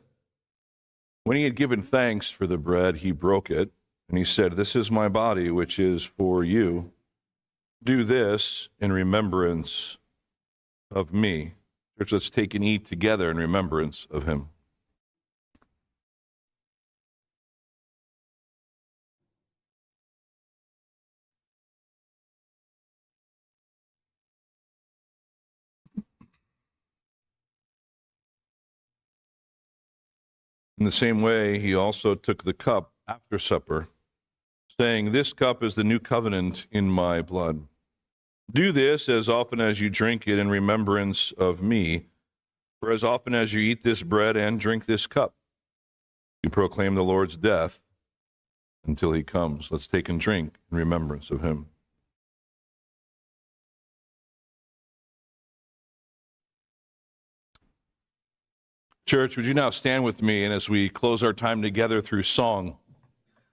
[1.24, 3.72] When he had given thanks for the bread, he broke it,
[4.08, 6.92] and he said, This is my body, which is for you.
[7.82, 9.98] Do this in remembrance
[10.92, 11.54] of me.
[11.98, 14.50] Church, let's take and eat together in remembrance of him.
[30.78, 33.88] In the same way, he also took the cup after supper,
[34.78, 37.66] saying, This cup is the new covenant in my blood.
[38.52, 42.06] Do this as often as you drink it in remembrance of me.
[42.80, 45.34] For as often as you eat this bread and drink this cup,
[46.42, 47.80] you proclaim the Lord's death
[48.86, 49.70] until he comes.
[49.70, 51.66] Let's take and drink in remembrance of him.
[59.06, 62.22] Church, would you now stand with me and as we close our time together through
[62.22, 62.78] song,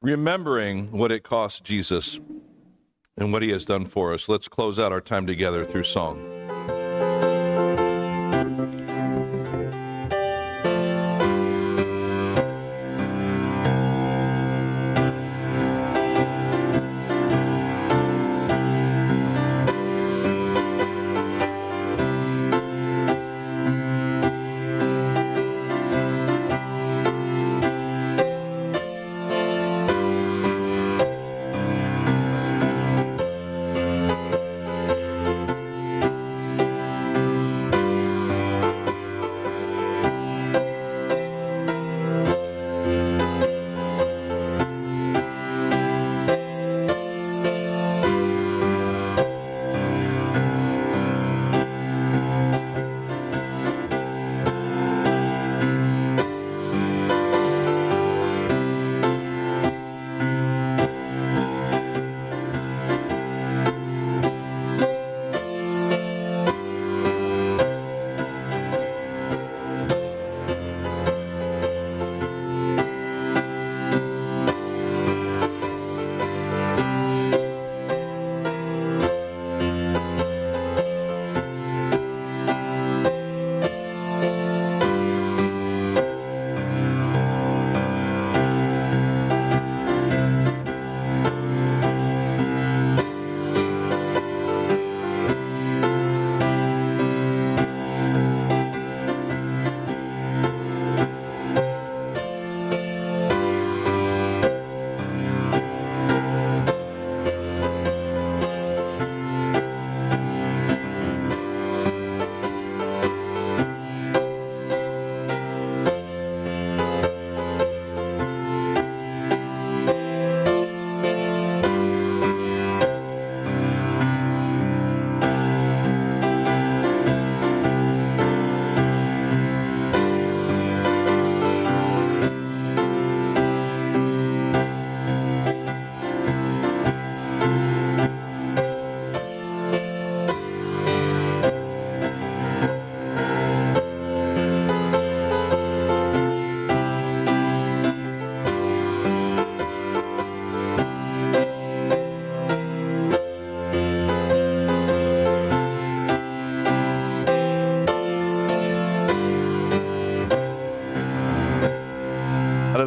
[0.01, 2.21] remembering what it cost Jesus
[3.17, 6.40] and what he has done for us, let's close out our time together through song.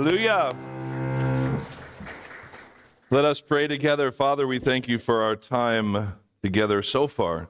[0.05, 0.55] Hallelujah.
[3.09, 4.13] Let us pray together.
[4.13, 7.49] Father, we thank you for our time together so far.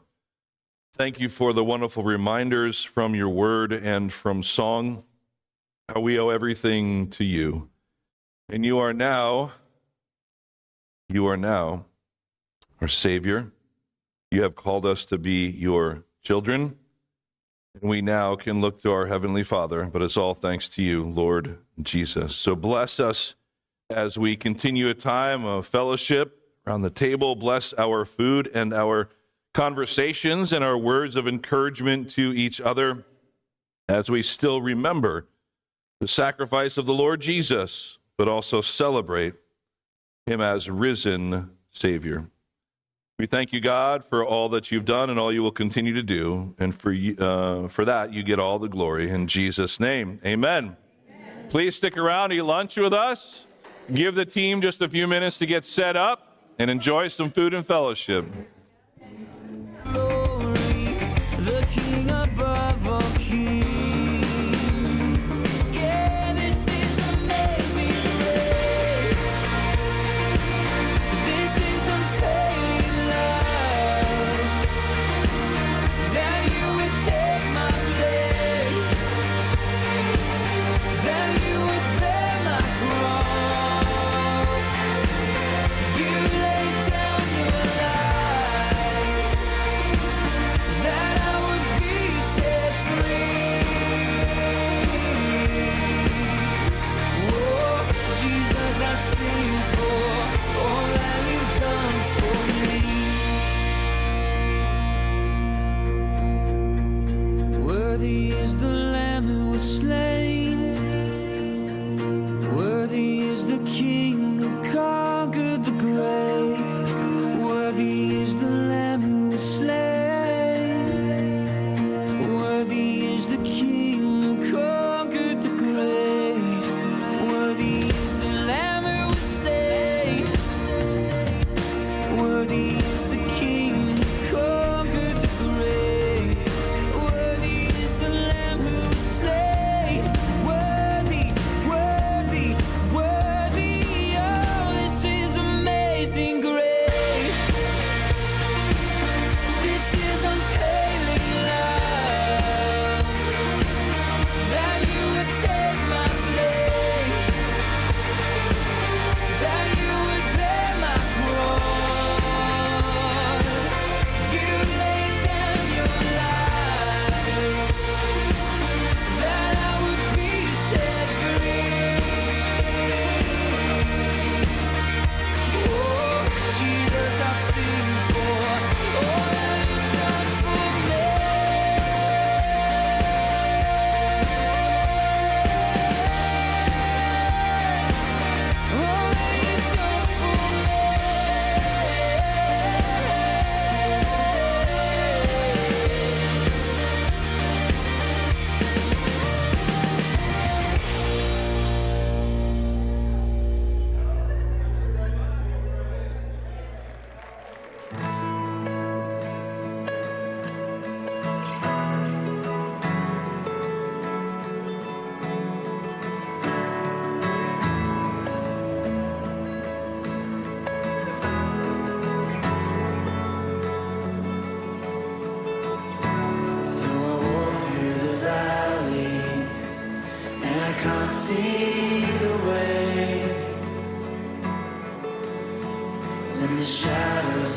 [0.96, 5.02] Thank you for the wonderful reminders from your word and from song,
[5.88, 7.70] how we owe everything to you.
[8.48, 9.50] And you are now,
[11.08, 11.86] you are now
[12.80, 13.50] our Savior.
[14.30, 16.78] You have called us to be your children.
[17.80, 21.02] And we now can look to our Heavenly Father, but it's all thanks to you,
[21.02, 22.34] Lord Jesus.
[22.36, 23.34] So bless us
[23.90, 27.34] as we continue a time of fellowship around the table.
[27.34, 29.08] Bless our food and our
[29.52, 33.04] conversations and our words of encouragement to each other
[33.88, 35.26] as we still remember
[36.00, 39.34] the sacrifice of the Lord Jesus, but also celebrate
[40.26, 42.28] him as risen Savior.
[43.18, 46.02] We thank you, God, for all that you've done and all you will continue to
[46.02, 46.54] do.
[46.58, 49.08] And for, uh, for that, you get all the glory.
[49.08, 50.76] In Jesus' name, amen.
[51.50, 53.44] Please stick around, eat lunch with us.
[53.92, 57.54] Give the team just a few minutes to get set up and enjoy some food
[57.54, 58.24] and fellowship.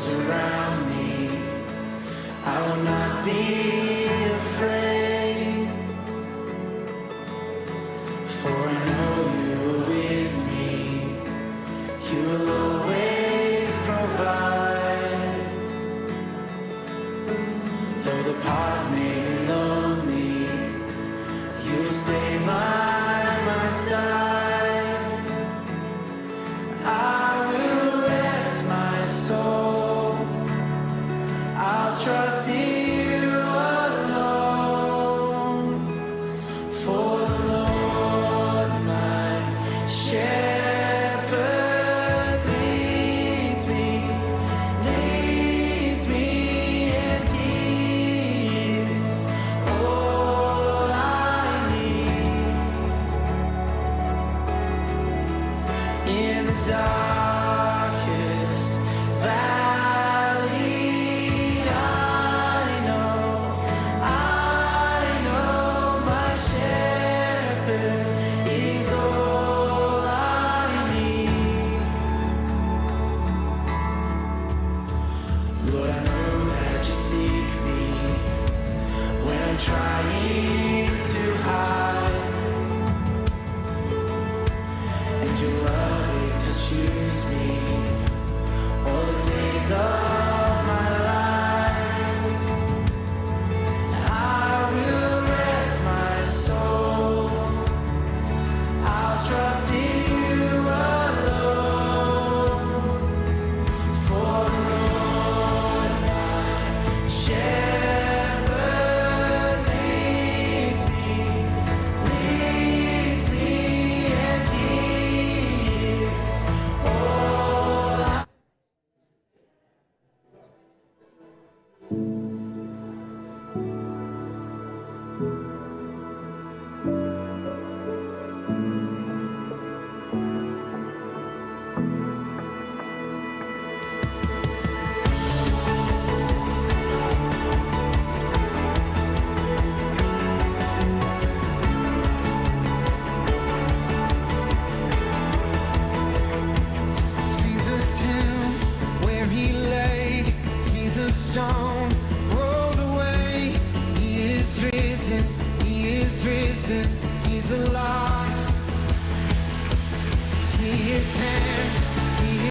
[0.08, 1.28] Surround me,
[2.44, 3.77] I will not be